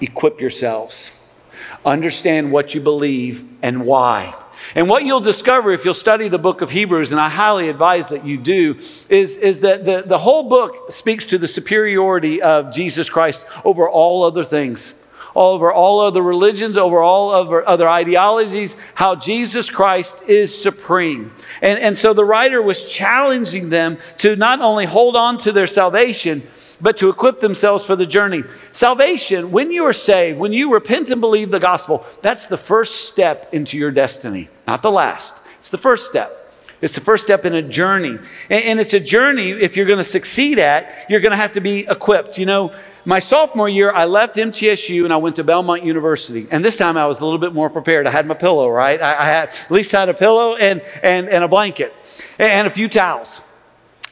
Equip 0.00 0.40
yourselves. 0.40 1.40
Understand 1.84 2.50
what 2.50 2.74
you 2.74 2.80
believe 2.80 3.44
and 3.62 3.86
why. 3.86 4.34
And 4.74 4.88
what 4.88 5.04
you'll 5.04 5.20
discover 5.20 5.70
if 5.70 5.84
you'll 5.84 5.94
study 5.94 6.26
the 6.28 6.38
book 6.38 6.60
of 6.60 6.72
Hebrews, 6.72 7.12
and 7.12 7.20
I 7.20 7.28
highly 7.28 7.68
advise 7.68 8.08
that 8.08 8.24
you 8.24 8.36
do, 8.36 8.74
is, 9.08 9.36
is 9.36 9.60
that 9.60 9.84
the, 9.84 10.02
the 10.04 10.18
whole 10.18 10.48
book 10.48 10.90
speaks 10.90 11.24
to 11.26 11.38
the 11.38 11.46
superiority 11.46 12.42
of 12.42 12.72
Jesus 12.72 13.08
Christ 13.08 13.46
over 13.64 13.88
all 13.88 14.24
other 14.24 14.42
things 14.42 15.05
over 15.36 15.70
all 15.70 16.00
other 16.00 16.22
religions, 16.22 16.78
over 16.78 17.00
all 17.02 17.30
other, 17.30 17.68
other 17.68 17.88
ideologies, 17.88 18.74
how 18.94 19.14
Jesus 19.14 19.68
Christ 19.68 20.28
is 20.28 20.56
supreme. 20.56 21.32
And, 21.60 21.78
and 21.78 21.98
so 21.98 22.14
the 22.14 22.24
writer 22.24 22.62
was 22.62 22.84
challenging 22.84 23.68
them 23.68 23.98
to 24.18 24.34
not 24.34 24.60
only 24.60 24.86
hold 24.86 25.14
on 25.14 25.36
to 25.38 25.52
their 25.52 25.66
salvation, 25.66 26.42
but 26.80 26.96
to 26.96 27.10
equip 27.10 27.40
themselves 27.40 27.84
for 27.84 27.96
the 27.96 28.06
journey. 28.06 28.44
Salvation, 28.72 29.50
when 29.50 29.70
you 29.70 29.84
are 29.84 29.92
saved, 29.92 30.38
when 30.38 30.52
you 30.52 30.72
repent 30.72 31.10
and 31.10 31.20
believe 31.20 31.50
the 31.50 31.60
gospel, 31.60 32.04
that's 32.22 32.46
the 32.46 32.58
first 32.58 33.08
step 33.08 33.52
into 33.52 33.76
your 33.76 33.90
destiny, 33.90 34.48
not 34.66 34.82
the 34.82 34.90
last. 34.90 35.46
It's 35.58 35.68
the 35.68 35.78
first 35.78 36.06
step. 36.06 36.45
It's 36.82 36.94
the 36.94 37.00
first 37.00 37.24
step 37.24 37.44
in 37.44 37.54
a 37.54 37.62
journey. 37.62 38.18
And, 38.50 38.78
it's 38.78 38.92
a 38.92 39.00
journey, 39.00 39.50
if 39.50 39.76
you're 39.76 39.86
going 39.86 39.98
to 39.98 40.04
succeed 40.04 40.58
at, 40.58 40.90
you're 41.08 41.20
going 41.20 41.30
to 41.30 41.36
have 41.36 41.52
to 41.52 41.60
be 41.60 41.86
equipped. 41.88 42.36
You 42.36 42.44
know, 42.46 42.74
my 43.06 43.18
sophomore 43.18 43.68
year, 43.68 43.90
I 43.90 44.04
left 44.04 44.36
MTSU 44.36 45.04
and 45.04 45.12
I 45.12 45.16
went 45.16 45.36
to 45.36 45.44
Belmont 45.44 45.84
University. 45.84 46.46
And 46.50 46.64
this 46.64 46.76
time 46.76 46.96
I 46.96 47.06
was 47.06 47.20
a 47.20 47.24
little 47.24 47.38
bit 47.38 47.54
more 47.54 47.70
prepared. 47.70 48.06
I 48.06 48.10
had 48.10 48.26
my 48.26 48.34
pillow, 48.34 48.68
right? 48.68 49.00
I, 49.00 49.22
I 49.22 49.24
had 49.26 49.48
at 49.48 49.70
least 49.70 49.92
had 49.92 50.08
a 50.08 50.14
pillow 50.14 50.56
and, 50.56 50.82
and, 51.02 51.28
and 51.28 51.44
a 51.44 51.48
blanket 51.48 51.94
and 52.38 52.66
a 52.66 52.70
few 52.70 52.88
towels. 52.88 53.40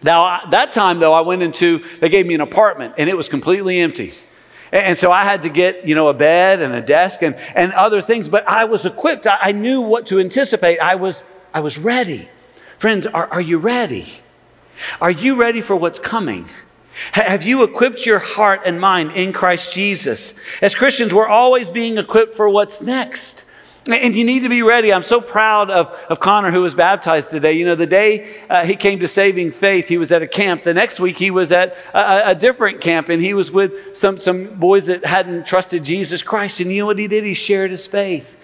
Now, 0.03 0.47
that 0.51 0.73
time 0.73 1.01
though, 1.01 1.13
I 1.13 1.21
went 1.21 1.43
into, 1.43 1.79
they 2.01 2.09
gave 2.09 2.27
me 2.27 2.35
an 2.35 2.41
apartment 2.41 2.95
and 2.97 3.11
it 3.11 3.17
was 3.17 3.29
completely 3.29 3.81
empty. 3.81 4.13
And 4.73 4.99
so 4.99 5.13
I 5.13 5.25
had 5.25 5.43
to 5.43 5.49
get, 5.51 5.87
you 5.87 5.95
know, 5.95 6.09
a 6.09 6.15
bed 6.15 6.61
and 6.61 6.75
a 6.75 6.81
desk 6.81 7.23
and, 7.23 7.37
and 7.55 7.73
other 7.73 8.01
things, 8.01 8.29
but 8.29 8.49
I 8.49 8.65
was 8.65 8.87
equipped. 8.87 9.27
I, 9.27 9.39
I 9.41 9.53
knew 9.53 9.83
what 9.83 10.07
to 10.07 10.19
anticipate. 10.19 10.79
I 10.79 10.97
was, 10.97 11.23
I 11.53 11.61
was 11.61 11.79
ready. 11.79 12.29
Friends, 12.79 13.07
are, 13.07 13.27
are 13.29 13.41
you 13.41 13.59
ready? 13.59 14.07
Are 15.01 15.11
you 15.11 15.37
ready 15.37 15.61
for 15.61 15.77
what's 15.77 15.99
coming? 15.99 16.47
Have 17.13 17.43
you 17.43 17.63
equipped 17.65 18.07
your 18.07 18.21
heart 18.21 18.63
and 18.65 18.81
mind 18.81 19.13
in 19.13 19.33
Christ 19.33 19.73
Jesus? 19.73 20.41
As 20.63 20.75
Christians, 20.75 21.13
we're 21.13 21.29
always 21.29 21.71
being 21.71 21.99
equipped 21.99 22.35
for 22.35 22.49
what's 22.49 22.81
next. 22.81 23.51
And 23.87 24.15
you 24.17 24.25
need 24.25 24.41
to 24.45 24.49
be 24.49 24.63
ready. 24.63 24.95
I'm 24.95 25.03
so 25.03 25.21
proud 25.21 25.71
of, 25.71 25.89
of 26.09 26.19
Connor, 26.19 26.51
who 26.51 26.63
was 26.63 26.75
baptized 26.75 27.31
today. 27.31 27.53
You 27.53 27.67
know, 27.67 27.75
the 27.75 27.87
day 27.87 28.35
uh, 28.49 28.65
he 28.65 28.77
came 28.77 29.01
to 29.01 29.09
saving 29.09 29.53
faith, 29.53 29.89
he 29.89 29.99
was 29.99 30.11
at 30.11 30.23
a 30.23 30.27
camp. 30.27 30.63
The 30.63 30.73
next 30.73 31.01
week, 31.01 31.19
he 31.19 31.31
was 31.31 31.53
at 31.53 31.77
a, 31.93 32.31
a, 32.31 32.35
different 32.35 32.81
camp, 32.81 33.11
and 33.11 33.21
he 33.21 33.35
was 33.35 33.53
with 33.53 33.95
some, 33.95 34.17
some 34.17 34.47
boys 34.55 34.87
that 34.87 35.05
hadn't 35.05 35.45
trusted 35.45 35.85
Jesus 35.85 36.23
Christ. 36.23 36.61
And 36.61 36.71
you 36.73 36.81
know 36.81 36.87
what 36.87 36.99
he 36.99 37.09
did? 37.09 37.25
He 37.25 37.35
shared 37.35 37.71
his 37.71 37.87
faith. 37.87 38.41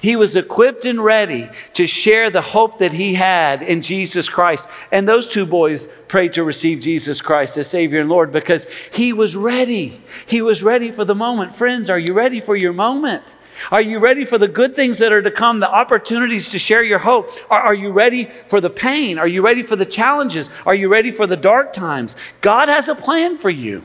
He 0.00 0.16
was 0.16 0.36
equipped 0.36 0.84
and 0.84 1.02
ready 1.02 1.48
to 1.74 1.86
share 1.86 2.30
the 2.30 2.42
hope 2.42 2.78
that 2.78 2.92
he 2.92 3.14
had 3.14 3.62
in 3.62 3.82
Jesus 3.82 4.28
Christ. 4.28 4.68
And 4.92 5.08
those 5.08 5.28
two 5.28 5.46
boys 5.46 5.86
prayed 6.08 6.32
to 6.34 6.44
receive 6.44 6.80
Jesus 6.80 7.20
Christ 7.20 7.56
as 7.56 7.68
Savior 7.68 8.00
and 8.00 8.08
Lord 8.08 8.32
because 8.32 8.66
he 8.92 9.12
was 9.12 9.36
ready. 9.36 10.00
He 10.26 10.42
was 10.42 10.62
ready 10.62 10.90
for 10.90 11.04
the 11.04 11.14
moment. 11.14 11.54
Friends, 11.54 11.90
are 11.90 11.98
you 11.98 12.12
ready 12.12 12.40
for 12.40 12.56
your 12.56 12.72
moment? 12.72 13.36
Are 13.70 13.82
you 13.82 13.98
ready 13.98 14.24
for 14.24 14.38
the 14.38 14.48
good 14.48 14.74
things 14.74 14.98
that 14.98 15.12
are 15.12 15.22
to 15.22 15.30
come, 15.30 15.60
the 15.60 15.70
opportunities 15.70 16.50
to 16.50 16.58
share 16.58 16.82
your 16.82 17.00
hope? 17.00 17.30
Are, 17.50 17.60
are, 17.60 17.74
you 17.74 17.90
ready 17.90 18.30
for 18.46 18.60
the 18.60 18.70
pain? 18.70 19.18
Are 19.18 19.26
you 19.26 19.44
ready 19.44 19.62
for 19.62 19.76
the 19.76 19.84
challenges? 19.84 20.48
Are 20.64 20.74
you 20.74 20.88
ready 20.88 21.10
for 21.10 21.26
the 21.26 21.36
dark 21.36 21.72
times? 21.72 22.16
God 22.40 22.68
has 22.68 22.88
a 22.88 22.94
plan 22.94 23.36
for 23.36 23.50
you. 23.50 23.84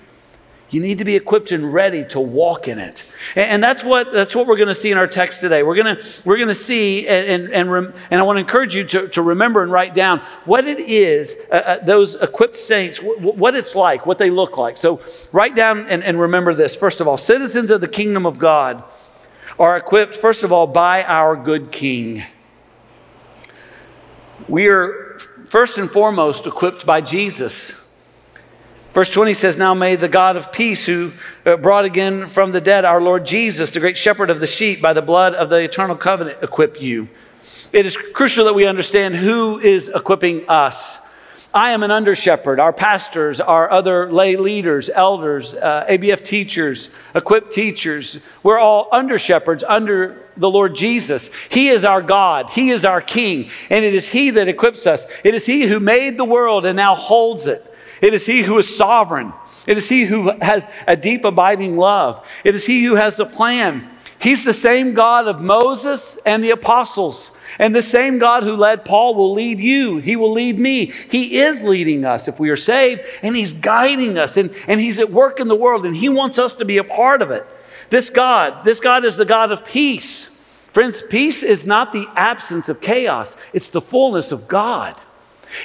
You 0.74 0.82
need 0.82 0.98
to 0.98 1.06
be 1.06 1.16
equipped 1.16 1.52
and 1.52 1.72
ready 1.72 2.04
to 2.06 2.20
walk 2.20 2.68
in 2.68 2.80
it. 2.80 3.06
And, 3.36 3.52
and 3.52 3.64
that's, 3.64 3.84
what, 3.84 4.12
that's 4.12 4.36
what 4.36 4.48
we're 4.48 4.58
going 4.58 4.70
to 4.70 4.74
see 4.74 4.90
in 4.90 4.98
our 4.98 5.06
text 5.06 5.40
today. 5.40 5.62
We're 5.62 5.76
going 5.76 5.98
to, 5.98 6.04
we're 6.26 6.38
going 6.38 6.48
to 6.48 6.56
see, 6.56 7.08
and, 7.08 7.46
and, 7.54 7.70
and, 7.70 7.94
and 8.10 8.20
I 8.20 8.24
want 8.24 8.38
to 8.38 8.40
encourage 8.40 8.76
you 8.76 8.84
to, 8.86 9.08
to 9.10 9.22
remember 9.22 9.62
and 9.62 9.72
write 9.72 9.94
down 9.94 10.20
what 10.46 10.66
it 10.68 10.80
is, 10.80 11.48
uh, 11.52 11.56
uh, 11.58 11.86
those 11.86 12.16
equipped 12.16 12.58
saints, 12.58 13.00
w- 13.00 13.34
what 13.34 13.56
it's 13.56 13.76
like, 13.76 14.08
what 14.08 14.18
they 14.18 14.32
look 14.32 14.58
like. 14.58 14.78
So 14.78 15.00
write 15.32 15.56
down 15.56 15.86
and, 15.86 16.04
and 16.04 16.20
remember 16.20 16.56
this. 16.56 16.76
First 16.76 17.02
of 17.02 17.08
all, 17.08 17.20
citizens 17.20 17.70
of 17.70 17.80
the 17.80 17.88
kingdom 17.88 18.26
of 18.26 18.40
God 18.40 18.84
are 19.60 19.78
equipped, 19.78 20.16
first 20.16 20.42
of 20.42 20.52
all, 20.52 20.66
by 20.66 21.04
our 21.04 21.36
good 21.36 21.72
King. 21.72 22.24
We 24.48 24.70
are 24.70 25.20
first 25.46 25.78
and 25.78 25.92
foremost 25.92 26.48
equipped 26.48 26.84
by 26.84 27.02
Jesus. 27.02 27.83
Verse 28.94 29.10
20 29.10 29.34
says, 29.34 29.58
Now 29.58 29.74
may 29.74 29.96
the 29.96 30.08
God 30.08 30.38
of 30.38 30.52
peace, 30.52 30.86
who 30.86 31.14
uh, 31.48 31.58
brought 31.58 31.84
again 31.84 32.28
from 32.28 32.52
the 32.52 32.62
dead 32.62 32.86
our 32.86 33.02
Lord 33.02 33.26
Jesus, 33.26 33.72
the 33.72 33.80
great 33.80 33.98
shepherd 33.98 34.30
of 34.30 34.40
the 34.40 34.46
sheep, 34.46 34.84
by 34.84 34.94
the 34.94 35.02
blood 35.02 35.34
of 35.34 35.50
the 35.50 35.58
eternal 35.58 35.96
covenant, 35.96 36.38
equip 36.44 36.80
you. 36.80 37.10
It 37.72 37.88
is 37.88 37.98
crucial 37.98 38.46
that 38.46 38.54
we 38.54 38.68
understand 38.68 39.16
who 39.16 39.60
is 39.60 39.90
equipping 39.90 40.48
us. 40.48 41.00
I 41.56 41.72
am 41.72 41.82
an 41.82 41.90
under 41.90 42.14
shepherd. 42.14 42.60
Our 42.60 42.72
pastors, 42.72 43.42
our 43.42 43.70
other 43.70 44.12
lay 44.12 44.36
leaders, 44.36 44.92
elders, 44.92 45.56
uh, 45.56 45.86
ABF 45.90 46.24
teachers, 46.24 46.96
equipped 47.16 47.52
teachers, 47.52 48.24
we're 48.44 48.60
all 48.60 48.90
under 48.92 49.18
shepherds 49.18 49.64
under 49.64 50.20
the 50.38 50.50
Lord 50.50 50.76
Jesus. 50.76 51.34
He 51.50 51.70
is 51.70 51.84
our 51.84 52.02
God, 52.04 52.52
He 52.52 52.70
is 52.70 52.86
our 52.86 53.02
King, 53.02 53.50
and 53.72 53.84
it 53.84 53.96
is 53.96 54.08
He 54.08 54.30
that 54.32 54.48
equips 54.48 54.86
us. 54.86 55.08
It 55.24 55.34
is 55.34 55.48
He 55.48 55.64
who 55.64 55.80
made 55.80 56.18
the 56.18 56.26
world 56.26 56.66
and 56.66 56.76
now 56.76 56.94
holds 56.94 57.48
it. 57.48 57.73
It 58.04 58.14
is 58.14 58.28
He 58.28 58.44
who 58.44 58.60
is 58.60 58.76
sovereign. 58.76 59.34
It 59.66 59.80
is 59.80 59.90
He 59.90 60.04
who 60.04 60.32
has 60.40 60.68
a 60.88 60.96
deep, 60.96 61.26
abiding 61.26 61.76
love. 61.76 62.24
It 62.44 62.54
is 62.54 62.68
He 62.68 62.84
who 62.84 62.96
has 62.96 63.16
the 63.16 63.26
plan 63.26 63.90
He's 64.24 64.46
the 64.46 64.54
same 64.54 64.94
God 64.94 65.28
of 65.28 65.42
Moses 65.42 66.18
and 66.26 66.42
the 66.42 66.52
apostles. 66.52 67.38
And 67.60 67.76
the 67.76 67.82
same 67.82 68.20
God 68.20 68.44
who 68.44 68.56
led 68.56 68.86
Paul 68.86 69.16
will 69.16 69.34
lead 69.34 69.60
you. 69.60 69.98
He 69.98 70.16
will 70.16 70.32
lead 70.32 70.58
me. 70.58 70.94
He 71.10 71.40
is 71.40 71.62
leading 71.62 72.06
us 72.06 72.30
if 72.30 72.40
we 72.40 72.50
are 72.50 72.56
saved, 72.56 73.02
and 73.22 73.36
He's 73.36 73.52
guiding 73.52 74.18
us, 74.18 74.38
and, 74.38 74.56
and 74.66 74.80
He's 74.80 74.98
at 74.98 75.12
work 75.12 75.42
in 75.42 75.50
the 75.50 75.58
world, 75.58 75.86
and 75.86 75.94
He 75.94 76.08
wants 76.08 76.40
us 76.40 76.54
to 76.54 76.64
be 76.64 76.78
a 76.78 76.86
part 76.86 77.22
of 77.22 77.32
it. 77.32 77.46
This 77.90 78.10
God, 78.10 78.64
this 78.64 78.80
God 78.80 79.04
is 79.04 79.18
the 79.18 79.26
God 79.26 79.52
of 79.52 79.66
peace. 79.66 80.30
Friends, 80.72 81.02
peace 81.02 81.44
is 81.44 81.68
not 81.68 81.92
the 81.92 82.08
absence 82.16 82.70
of 82.70 82.80
chaos, 82.80 83.36
it's 83.52 83.68
the 83.68 83.82
fullness 83.82 84.32
of 84.32 84.48
God. 84.48 84.96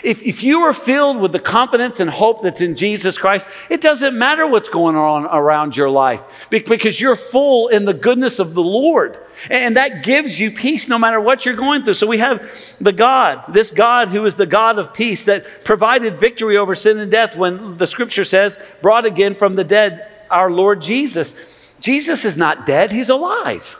If, 0.02 0.22
if 0.22 0.42
you 0.42 0.60
are 0.60 0.72
filled 0.72 1.20
with 1.20 1.32
the 1.32 1.40
confidence 1.40 2.00
and 2.00 2.10
hope 2.10 2.42
that's 2.42 2.60
in 2.60 2.76
Jesus 2.76 3.18
Christ, 3.18 3.48
it 3.70 3.80
doesn't 3.80 4.16
matter 4.16 4.46
what's 4.46 4.68
going 4.68 4.96
on 4.96 5.26
around 5.26 5.76
your 5.76 5.90
life 5.90 6.22
because 6.50 7.00
you're 7.00 7.16
full 7.16 7.68
in 7.68 7.84
the 7.84 7.94
goodness 7.94 8.38
of 8.38 8.54
the 8.54 8.62
Lord. 8.62 9.18
And 9.50 9.76
that 9.76 10.02
gives 10.02 10.38
you 10.38 10.50
peace 10.50 10.88
no 10.88 10.98
matter 10.98 11.20
what 11.20 11.44
you're 11.46 11.54
going 11.54 11.84
through. 11.84 11.94
So 11.94 12.06
we 12.06 12.18
have 12.18 12.76
the 12.80 12.92
God, 12.92 13.44
this 13.48 13.70
God 13.70 14.08
who 14.08 14.24
is 14.26 14.34
the 14.34 14.46
God 14.46 14.78
of 14.78 14.92
peace 14.92 15.24
that 15.26 15.64
provided 15.64 16.16
victory 16.16 16.56
over 16.56 16.74
sin 16.74 16.98
and 16.98 17.10
death 17.10 17.36
when 17.36 17.74
the 17.74 17.86
scripture 17.86 18.24
says, 18.24 18.58
brought 18.82 19.04
again 19.04 19.34
from 19.34 19.56
the 19.56 19.64
dead 19.64 20.08
our 20.30 20.50
Lord 20.50 20.82
Jesus. 20.82 21.74
Jesus 21.80 22.24
is 22.24 22.36
not 22.36 22.66
dead, 22.66 22.92
he's 22.92 23.08
alive. 23.08 23.78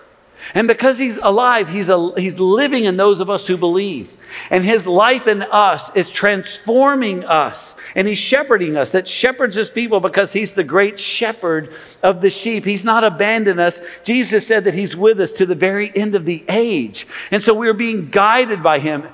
And 0.55 0.69
because 0.69 0.99
he's 0.99 1.19
alive, 1.19 1.69
he's, 1.69 1.89
a, 1.89 2.13
he's 2.17 2.39
living 2.39 2.85
in 2.85 2.97
those 2.97 3.21
of 3.21 3.29
us 3.29 3.47
who 3.47 3.57
believe. 3.57 4.17
And 4.51 4.65
his 4.65 4.87
life 4.87 5.27
in 5.27 5.43
us 5.43 5.95
is 5.97 6.11
transforming 6.11 7.25
us. 7.25 7.79
And 7.95 8.07
he's 8.07 8.19
shepherding 8.19 8.77
us. 8.77 8.93
That 8.93 9.09
shepherds 9.09 9.57
his 9.57 9.71
people 9.71 10.01
because 10.01 10.33
he's 10.33 10.55
the 10.55 10.65
great 10.65 10.99
shepherd 10.99 11.73
of 12.03 12.21
the 12.21 12.31
sheep. 12.31 12.65
He's 12.65 12.85
not 12.85 13.05
abandoned 13.05 13.61
us. 13.61 14.03
Jesus 14.03 14.47
said 14.47 14.65
that 14.65 14.75
he's 14.75 14.97
with 14.97 15.21
us 15.21 15.33
to 15.33 15.47
the 15.47 15.55
very 15.55 15.91
end 15.95 16.15
of 16.15 16.25
the 16.25 16.45
age. 16.49 17.07
And 17.31 17.43
so 17.43 17.55
we're 17.55 17.75
being 17.75 18.09
guided 18.09 18.63
by 18.63 18.79
him. 18.79 19.05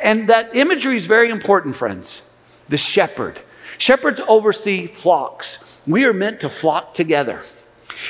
And 0.00 0.28
that 0.28 0.54
imagery 0.56 0.96
is 0.96 1.06
very 1.06 1.30
important, 1.30 1.76
friends. 1.76 2.36
The 2.68 2.76
shepherd. 2.76 3.40
Shepherds 3.78 4.20
oversee 4.26 4.86
flocks. 4.86 5.80
We 5.86 6.04
are 6.04 6.12
meant 6.12 6.40
to 6.40 6.48
flock 6.48 6.94
together. 6.94 7.42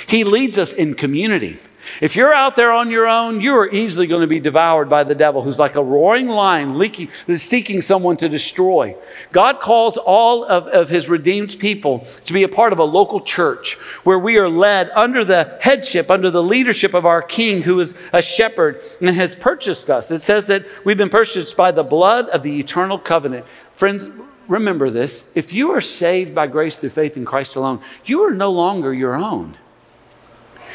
He 0.07 0.25
leads 0.25 0.59
us 0.59 0.73
in 0.73 0.95
community. 0.95 1.59
If 2.01 2.17
you're 2.17 2.33
out 2.33 2.57
there 2.57 2.73
on 2.73 2.91
your 2.91 3.07
own, 3.07 3.41
you 3.41 3.55
are 3.55 3.69
easily 3.71 4.07
going 4.07 4.21
to 4.21 4.27
be 4.27 4.41
devoured 4.41 4.89
by 4.89 5.05
the 5.05 5.15
devil, 5.15 5.43
who's 5.43 5.59
like 5.59 5.75
a 5.75 5.83
roaring 5.83 6.29
lion 6.29 6.79
leaking, 6.79 7.09
seeking 7.37 7.83
someone 7.83 8.17
to 8.19 8.29
destroy. 8.29 8.97
God 9.33 9.61
calls 9.61 9.97
all 9.97 10.45
of, 10.45 10.67
of 10.69 10.89
his 10.89 11.09
redeemed 11.09 11.59
people 11.59 12.01
to 12.25 12.33
be 12.33 12.43
a 12.43 12.49
part 12.49 12.73
of 12.73 12.79
a 12.79 12.85
local 12.85 13.21
church 13.21 13.75
where 14.05 14.19
we 14.19 14.37
are 14.37 14.49
led 14.49 14.91
under 14.91 15.25
the 15.25 15.59
headship, 15.61 16.11
under 16.11 16.31
the 16.31 16.43
leadership 16.43 16.95
of 16.95 17.07
our 17.07 17.23
King, 17.23 17.63
who 17.63 17.81
is 17.81 17.95
a 18.13 18.23
shepherd 18.23 18.81
and 19.01 19.11
has 19.11 19.35
purchased 19.35 19.91
us. 19.91 20.11
It 20.11 20.21
says 20.21 20.47
that 20.49 20.65
we've 20.85 20.97
been 20.97 21.09
purchased 21.09 21.57
by 21.57 21.73
the 21.73 21.85
blood 21.85 22.29
of 22.29 22.43
the 22.43 22.59
eternal 22.59 22.99
covenant. 22.99 23.47
Friends, 23.75 24.09
remember 24.49 24.91
this. 24.91 25.37
If 25.37 25.53
you 25.53 25.71
are 25.71 25.81
saved 25.81 26.35
by 26.35 26.47
grace 26.47 26.79
through 26.79 26.91
faith 26.91 27.17
in 27.17 27.25
Christ 27.25 27.57
alone, 27.57 27.81
you 28.05 28.23
are 28.23 28.33
no 28.33 28.51
longer 28.51 28.93
your 28.93 29.15
own. 29.15 29.57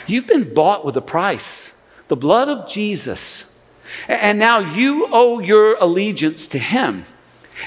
You've 0.07 0.27
been 0.27 0.53
bought 0.53 0.85
with 0.85 0.95
a 0.97 1.01
price, 1.01 1.93
the 2.07 2.15
blood 2.15 2.49
of 2.49 2.67
Jesus. 2.67 3.69
And 4.07 4.39
now 4.39 4.59
you 4.59 5.07
owe 5.11 5.39
your 5.39 5.75
allegiance 5.75 6.47
to 6.47 6.59
Him. 6.59 7.05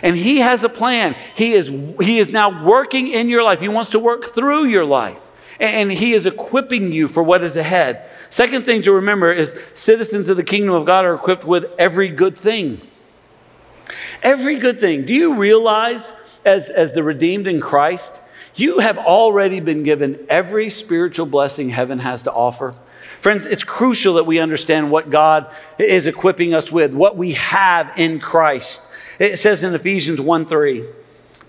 And 0.02 0.16
He 0.16 0.38
has 0.38 0.64
a 0.64 0.68
plan. 0.68 1.16
He 1.34 1.52
is, 1.52 1.68
he 1.68 2.18
is 2.18 2.32
now 2.32 2.64
working 2.64 3.08
in 3.08 3.28
your 3.28 3.42
life, 3.42 3.60
He 3.60 3.68
wants 3.68 3.90
to 3.90 3.98
work 3.98 4.24
through 4.26 4.66
your 4.66 4.84
life. 4.84 5.20
And 5.58 5.92
He 5.92 6.12
is 6.12 6.26
equipping 6.26 6.92
you 6.92 7.08
for 7.08 7.22
what 7.22 7.42
is 7.42 7.56
ahead. 7.56 8.08
Second 8.30 8.64
thing 8.64 8.82
to 8.82 8.92
remember 8.92 9.32
is 9.32 9.58
citizens 9.74 10.28
of 10.28 10.36
the 10.36 10.44
kingdom 10.44 10.74
of 10.74 10.86
God 10.86 11.04
are 11.04 11.14
equipped 11.14 11.44
with 11.44 11.66
every 11.78 12.08
good 12.08 12.36
thing. 12.36 12.80
Every 14.22 14.58
good 14.58 14.80
thing. 14.80 15.04
Do 15.04 15.12
you 15.12 15.38
realize, 15.38 16.12
as, 16.44 16.70
as 16.70 16.92
the 16.92 17.02
redeemed 17.02 17.46
in 17.46 17.60
Christ, 17.60 18.28
you 18.60 18.80
have 18.80 18.98
already 18.98 19.60
been 19.60 19.82
given 19.82 20.24
every 20.28 20.70
spiritual 20.70 21.26
blessing 21.26 21.70
heaven 21.70 22.00
has 22.00 22.22
to 22.24 22.32
offer. 22.32 22.74
Friends, 23.20 23.44
it's 23.44 23.64
crucial 23.64 24.14
that 24.14 24.24
we 24.24 24.38
understand 24.38 24.90
what 24.90 25.10
God 25.10 25.52
is 25.78 26.06
equipping 26.06 26.54
us 26.54 26.72
with, 26.72 26.94
what 26.94 27.16
we 27.16 27.32
have 27.32 27.92
in 27.98 28.18
Christ. 28.18 28.94
It 29.18 29.38
says 29.38 29.62
in 29.62 29.74
Ephesians 29.74 30.20
1 30.20 30.46
3, 30.46 30.84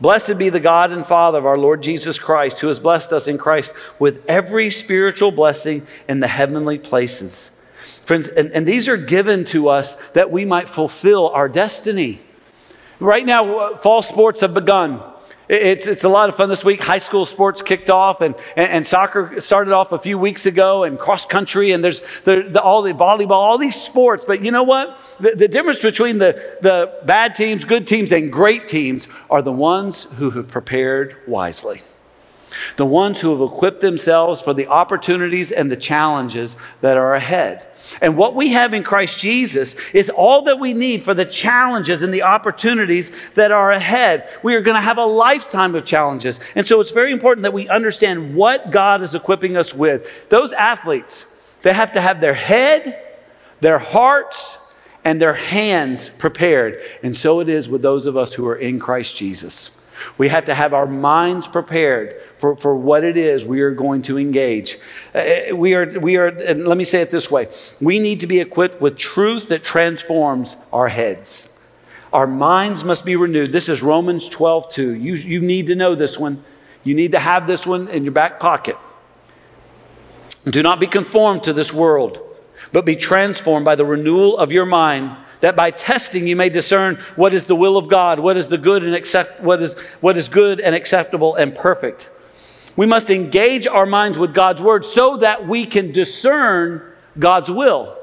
Blessed 0.01 0.37
be 0.37 0.49
the 0.49 0.59
God 0.59 0.91
and 0.91 1.05
Father 1.05 1.37
of 1.37 1.45
our 1.45 1.57
Lord 1.57 1.83
Jesus 1.83 2.17
Christ, 2.17 2.59
who 2.59 2.67
has 2.67 2.79
blessed 2.79 3.13
us 3.13 3.27
in 3.27 3.37
Christ 3.37 3.71
with 3.99 4.25
every 4.27 4.69
spiritual 4.69 5.31
blessing 5.31 5.83
in 6.09 6.19
the 6.19 6.27
heavenly 6.27 6.79
places. 6.79 7.65
Friends, 8.05 8.27
and, 8.27 8.51
and 8.51 8.67
these 8.67 8.87
are 8.87 8.97
given 8.97 9.45
to 9.45 9.69
us 9.69 9.95
that 10.11 10.31
we 10.31 10.43
might 10.43 10.67
fulfill 10.67 11.29
our 11.29 11.47
destiny. 11.47 12.19
Right 12.99 13.25
now, 13.25 13.59
uh, 13.59 13.77
fall 13.77 14.01
sports 14.01 14.41
have 14.41 14.53
begun. 14.53 15.01
It's, 15.51 15.85
it's 15.85 16.05
a 16.05 16.09
lot 16.09 16.29
of 16.29 16.35
fun 16.35 16.47
this 16.47 16.63
week. 16.63 16.81
High 16.81 16.99
school 16.99 17.25
sports 17.25 17.61
kicked 17.61 17.89
off, 17.89 18.21
and, 18.21 18.35
and, 18.55 18.71
and 18.71 18.87
soccer 18.87 19.41
started 19.41 19.73
off 19.73 19.91
a 19.91 19.99
few 19.99 20.17
weeks 20.17 20.45
ago, 20.45 20.85
and 20.85 20.97
cross 20.97 21.25
country, 21.25 21.73
and 21.73 21.83
there's 21.83 21.99
the, 22.21 22.43
the, 22.43 22.61
all 22.61 22.81
the 22.81 22.93
volleyball, 22.93 23.31
all 23.31 23.57
these 23.57 23.75
sports. 23.75 24.23
But 24.23 24.45
you 24.45 24.51
know 24.51 24.63
what? 24.63 24.97
The, 25.19 25.31
the 25.31 25.47
difference 25.49 25.81
between 25.81 26.19
the, 26.19 26.57
the 26.61 26.93
bad 27.03 27.35
teams, 27.35 27.65
good 27.65 27.85
teams, 27.85 28.13
and 28.13 28.31
great 28.31 28.69
teams 28.69 29.09
are 29.29 29.41
the 29.41 29.51
ones 29.51 30.17
who 30.17 30.29
have 30.29 30.47
prepared 30.47 31.17
wisely 31.27 31.81
the 32.77 32.85
ones 32.85 33.21
who 33.21 33.31
have 33.31 33.53
equipped 33.53 33.81
themselves 33.81 34.41
for 34.41 34.53
the 34.53 34.67
opportunities 34.67 35.51
and 35.51 35.71
the 35.71 35.75
challenges 35.75 36.55
that 36.81 36.97
are 36.97 37.15
ahead. 37.15 37.65
And 38.01 38.17
what 38.17 38.35
we 38.35 38.49
have 38.49 38.73
in 38.73 38.83
Christ 38.83 39.19
Jesus 39.19 39.75
is 39.91 40.09
all 40.09 40.43
that 40.43 40.59
we 40.59 40.73
need 40.73 41.03
for 41.03 41.13
the 41.13 41.25
challenges 41.25 42.03
and 42.03 42.13
the 42.13 42.23
opportunities 42.23 43.11
that 43.33 43.51
are 43.51 43.71
ahead. 43.71 44.27
We 44.43 44.55
are 44.55 44.61
going 44.61 44.75
to 44.75 44.81
have 44.81 44.97
a 44.97 45.05
lifetime 45.05 45.75
of 45.75 45.85
challenges. 45.85 46.39
And 46.55 46.65
so 46.65 46.79
it's 46.79 46.91
very 46.91 47.11
important 47.11 47.43
that 47.43 47.53
we 47.53 47.67
understand 47.67 48.35
what 48.35 48.71
God 48.71 49.01
is 49.01 49.15
equipping 49.15 49.57
us 49.57 49.73
with. 49.73 50.29
Those 50.29 50.53
athletes, 50.53 51.43
they 51.63 51.73
have 51.73 51.93
to 51.93 52.01
have 52.01 52.21
their 52.21 52.33
head, 52.33 53.01
their 53.59 53.79
hearts, 53.79 54.79
and 55.03 55.21
their 55.21 55.33
hands 55.33 56.09
prepared. 56.09 56.79
And 57.01 57.15
so 57.15 57.39
it 57.39 57.49
is 57.49 57.67
with 57.67 57.81
those 57.81 58.05
of 58.05 58.15
us 58.15 58.33
who 58.33 58.47
are 58.47 58.55
in 58.55 58.79
Christ 58.79 59.15
Jesus. 59.15 59.80
We 60.17 60.29
have 60.29 60.45
to 60.45 60.55
have 60.55 60.73
our 60.73 60.85
minds 60.85 61.47
prepared 61.47 62.15
for, 62.37 62.55
for 62.55 62.75
what 62.75 63.03
it 63.03 63.17
is 63.17 63.45
we 63.45 63.61
are 63.61 63.71
going 63.71 64.01
to 64.03 64.17
engage. 64.17 64.77
Uh, 65.13 65.55
we 65.55 65.73
are, 65.73 65.99
we 65.99 66.17
are, 66.17 66.27
and 66.27 66.67
let 66.67 66.77
me 66.77 66.83
say 66.83 67.01
it 67.01 67.11
this 67.11 67.29
way 67.29 67.47
we 67.79 67.99
need 67.99 68.19
to 68.21 68.27
be 68.27 68.39
equipped 68.39 68.81
with 68.81 68.97
truth 68.97 69.49
that 69.49 69.63
transforms 69.63 70.55
our 70.71 70.89
heads. 70.89 71.51
Our 72.13 72.27
minds 72.27 72.83
must 72.83 73.05
be 73.05 73.15
renewed. 73.15 73.51
This 73.51 73.69
is 73.69 73.81
Romans 73.81 74.27
12, 74.27 74.69
2. 74.69 74.95
You, 74.95 75.13
you 75.13 75.39
need 75.39 75.67
to 75.67 75.75
know 75.75 75.95
this 75.95 76.17
one. 76.17 76.43
You 76.83 76.93
need 76.93 77.13
to 77.13 77.19
have 77.19 77.47
this 77.47 77.65
one 77.65 77.87
in 77.87 78.03
your 78.03 78.11
back 78.11 78.39
pocket. 78.39 78.75
Do 80.45 80.63
not 80.63 80.79
be 80.79 80.87
conformed 80.87 81.43
to 81.43 81.53
this 81.53 81.71
world, 81.71 82.19
but 82.73 82.85
be 82.85 82.95
transformed 82.95 83.63
by 83.63 83.75
the 83.75 83.85
renewal 83.85 84.37
of 84.37 84.51
your 84.51 84.65
mind 84.65 85.15
that 85.41 85.55
by 85.55 85.71
testing 85.71 86.27
you 86.27 86.35
may 86.35 86.49
discern 86.49 86.95
what 87.15 87.33
is 87.33 87.45
the 87.45 87.55
will 87.55 87.77
of 87.77 87.89
God, 87.89 88.19
what 88.19 88.37
is 88.37 88.49
the 88.49 88.57
good 88.57 88.83
and 88.83 88.95
accept, 88.95 89.41
what 89.41 89.61
is, 89.61 89.77
what 89.99 90.17
is 90.17 90.29
good 90.29 90.59
and 90.59 90.73
acceptable 90.73 91.35
and 91.35 91.53
perfect. 91.53 92.09
We 92.75 92.85
must 92.85 93.09
engage 93.09 93.67
our 93.67 93.85
minds 93.85 94.17
with 94.17 94.33
God's 94.33 94.61
word 94.61 94.85
so 94.85 95.17
that 95.17 95.47
we 95.47 95.65
can 95.65 95.91
discern 95.91 96.81
God's 97.19 97.51
will. 97.51 97.97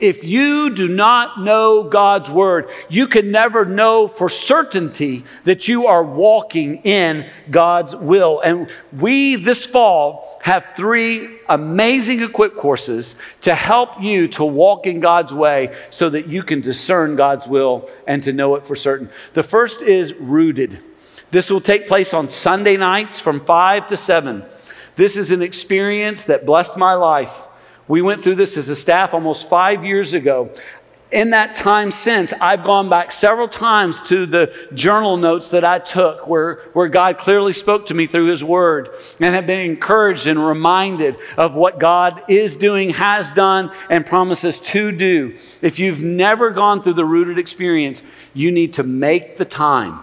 If 0.00 0.24
you 0.24 0.74
do 0.74 0.88
not 0.88 1.40
know 1.40 1.84
God's 1.84 2.30
word, 2.30 2.68
you 2.88 3.06
can 3.06 3.30
never 3.30 3.64
know 3.64 4.08
for 4.08 4.28
certainty 4.28 5.24
that 5.44 5.68
you 5.68 5.86
are 5.86 6.02
walking 6.02 6.76
in 6.82 7.28
God's 7.50 7.96
will. 7.96 8.40
And 8.40 8.70
we 8.92 9.36
this 9.36 9.66
fall 9.66 10.38
have 10.42 10.66
three 10.76 11.38
amazing 11.48 12.22
equip 12.22 12.56
courses 12.56 13.20
to 13.42 13.54
help 13.54 14.00
you 14.00 14.28
to 14.28 14.44
walk 14.44 14.86
in 14.86 15.00
God's 15.00 15.32
way 15.32 15.74
so 15.90 16.10
that 16.10 16.26
you 16.26 16.42
can 16.42 16.60
discern 16.60 17.16
God's 17.16 17.46
will 17.46 17.88
and 18.06 18.22
to 18.24 18.32
know 18.32 18.56
it 18.56 18.66
for 18.66 18.76
certain. 18.76 19.08
The 19.34 19.42
first 19.42 19.82
is 19.82 20.14
rooted. 20.14 20.78
This 21.30 21.50
will 21.50 21.60
take 21.60 21.88
place 21.88 22.14
on 22.14 22.30
Sunday 22.30 22.76
nights 22.76 23.18
from 23.20 23.40
5 23.40 23.88
to 23.88 23.96
7. 23.96 24.44
This 24.96 25.16
is 25.16 25.30
an 25.30 25.42
experience 25.42 26.24
that 26.24 26.46
blessed 26.46 26.76
my 26.76 26.94
life. 26.94 27.48
We 27.86 28.00
went 28.02 28.22
through 28.22 28.36
this 28.36 28.56
as 28.56 28.68
a 28.68 28.76
staff 28.76 29.12
almost 29.12 29.48
five 29.48 29.84
years 29.84 30.14
ago. 30.14 30.50
In 31.12 31.30
that 31.30 31.54
time 31.54 31.92
since, 31.92 32.32
I've 32.40 32.64
gone 32.64 32.88
back 32.88 33.12
several 33.12 33.46
times 33.46 34.02
to 34.08 34.26
the 34.26 34.52
journal 34.72 35.16
notes 35.16 35.50
that 35.50 35.64
I 35.64 35.78
took 35.78 36.26
where, 36.26 36.56
where 36.72 36.88
God 36.88 37.18
clearly 37.18 37.52
spoke 37.52 37.86
to 37.86 37.94
me 37.94 38.06
through 38.06 38.26
His 38.26 38.42
Word 38.42 38.88
and 39.20 39.34
have 39.34 39.46
been 39.46 39.60
encouraged 39.60 40.26
and 40.26 40.44
reminded 40.44 41.16
of 41.36 41.54
what 41.54 41.78
God 41.78 42.22
is 42.26 42.56
doing, 42.56 42.90
has 42.90 43.30
done, 43.30 43.70
and 43.90 44.04
promises 44.04 44.58
to 44.60 44.90
do. 44.90 45.36
If 45.62 45.78
you've 45.78 46.02
never 46.02 46.50
gone 46.50 46.82
through 46.82 46.94
the 46.94 47.04
rooted 47.04 47.38
experience, 47.38 48.02
you 48.32 48.50
need 48.50 48.72
to 48.74 48.82
make 48.82 49.36
the 49.36 49.44
time 49.44 50.00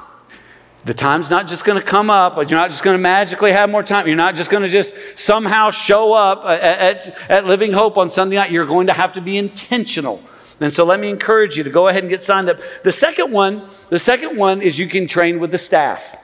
The 0.83 0.93
time's 0.95 1.29
not 1.29 1.47
just 1.47 1.63
going 1.63 1.79
to 1.79 1.85
come 1.85 2.09
up, 2.09 2.37
you're 2.37 2.59
not 2.59 2.71
just 2.71 2.83
going 2.83 2.95
to 2.95 3.01
magically 3.01 3.51
have 3.51 3.69
more 3.69 3.83
time. 3.83 4.07
You're 4.07 4.15
not 4.15 4.33
just 4.33 4.49
going 4.49 4.63
to 4.63 4.69
just 4.69 4.95
somehow 5.15 5.69
show 5.69 6.13
up 6.13 6.43
at, 6.45 6.59
at, 6.61 7.29
at 7.29 7.45
Living 7.45 7.71
Hope 7.71 7.97
on 7.97 8.09
Sunday 8.09 8.37
night. 8.37 8.51
You're 8.51 8.65
going 8.65 8.87
to 8.87 8.93
have 8.93 9.13
to 9.13 9.21
be 9.21 9.37
intentional. 9.37 10.23
And 10.59 10.73
so 10.73 10.83
let 10.83 10.99
me 10.99 11.09
encourage 11.09 11.55
you 11.55 11.63
to 11.63 11.69
go 11.69 11.87
ahead 11.87 12.03
and 12.03 12.09
get 12.09 12.21
signed 12.21 12.49
up. 12.49 12.59
The 12.83 12.91
second 12.91 13.31
one, 13.31 13.67
the 13.89 13.99
second 13.99 14.37
one 14.37 14.61
is 14.61 14.79
you 14.79 14.87
can 14.87 15.07
train 15.07 15.39
with 15.39 15.51
the 15.51 15.57
staff. 15.57 16.15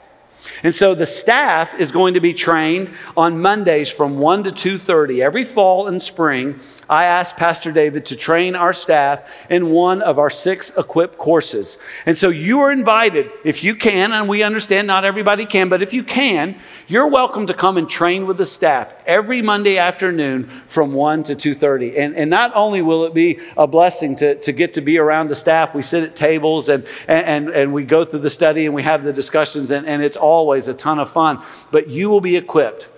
And 0.63 0.73
so 0.73 0.95
the 0.95 1.05
staff 1.05 1.73
is 1.79 1.91
going 1.91 2.13
to 2.13 2.19
be 2.19 2.33
trained 2.33 2.91
on 3.15 3.41
Mondays 3.41 3.89
from 3.89 4.17
1 4.17 4.43
to 4.43 4.51
2:30 4.51 5.21
every 5.21 5.43
fall 5.43 5.87
and 5.87 6.01
spring 6.01 6.59
I 6.89 7.03
asked 7.03 7.35
Pastor 7.35 7.71
David 7.73 8.05
to 8.07 8.15
train 8.15 8.55
our 8.55 8.71
staff 8.71 9.29
in 9.49 9.71
one 9.71 10.01
of 10.01 10.17
our 10.17 10.29
six 10.29 10.75
equip 10.77 11.17
courses. 11.17 11.77
And 12.05 12.17
so 12.17 12.29
you 12.29 12.61
are 12.61 12.71
invited, 12.71 13.29
if 13.43 13.61
you 13.61 13.75
can, 13.75 14.13
and 14.13 14.29
we 14.29 14.41
understand 14.41 14.87
not 14.87 15.03
everybody 15.03 15.45
can, 15.45 15.67
but 15.67 15.81
if 15.81 15.93
you 15.93 16.03
can, 16.03 16.55
you're 16.87 17.09
welcome 17.09 17.47
to 17.47 17.53
come 17.53 17.77
and 17.77 17.89
train 17.89 18.25
with 18.25 18.37
the 18.37 18.45
staff 18.45 19.03
every 19.05 19.41
Monday 19.41 19.77
afternoon 19.77 20.45
from 20.67 20.93
1 20.93 21.23
to 21.23 21.35
2.30. 21.35 21.97
And, 21.97 22.15
and 22.15 22.29
not 22.29 22.53
only 22.55 22.81
will 22.81 23.03
it 23.03 23.13
be 23.13 23.39
a 23.57 23.67
blessing 23.67 24.15
to, 24.17 24.35
to 24.35 24.53
get 24.53 24.73
to 24.75 24.81
be 24.81 24.97
around 24.97 25.27
the 25.27 25.35
staff, 25.35 25.75
we 25.75 25.81
sit 25.81 26.03
at 26.03 26.15
tables 26.15 26.69
and, 26.69 26.85
and, 27.09 27.49
and 27.49 27.73
we 27.73 27.83
go 27.83 28.05
through 28.05 28.19
the 28.19 28.29
study 28.29 28.65
and 28.65 28.73
we 28.73 28.83
have 28.83 29.03
the 29.03 29.11
discussions, 29.11 29.71
and, 29.71 29.85
and 29.85 30.01
it's 30.01 30.17
always 30.27 30.67
a 30.67 30.73
ton 30.73 30.99
of 30.99 31.09
fun, 31.09 31.41
but 31.71 31.87
you 31.87 32.09
will 32.09 32.21
be 32.21 32.35
equipped. 32.35 32.89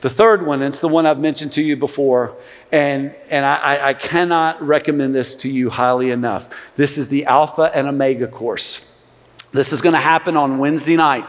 The 0.00 0.10
third 0.10 0.46
one, 0.46 0.62
it's 0.62 0.80
the 0.80 0.88
one 0.88 1.06
I've 1.06 1.18
mentioned 1.18 1.52
to 1.52 1.62
you 1.62 1.76
before, 1.76 2.36
and, 2.70 3.14
and 3.30 3.44
I, 3.44 3.88
I 3.88 3.94
cannot 3.94 4.62
recommend 4.62 5.14
this 5.14 5.34
to 5.36 5.48
you 5.48 5.70
highly 5.70 6.10
enough. 6.10 6.48
This 6.76 6.98
is 6.98 7.08
the 7.08 7.24
Alpha 7.24 7.70
and 7.74 7.88
Omega 7.88 8.28
course. 8.28 9.04
This 9.52 9.72
is 9.72 9.80
going 9.80 9.94
to 9.94 10.00
happen 10.00 10.36
on 10.36 10.58
Wednesday 10.58 10.96
night. 10.96 11.26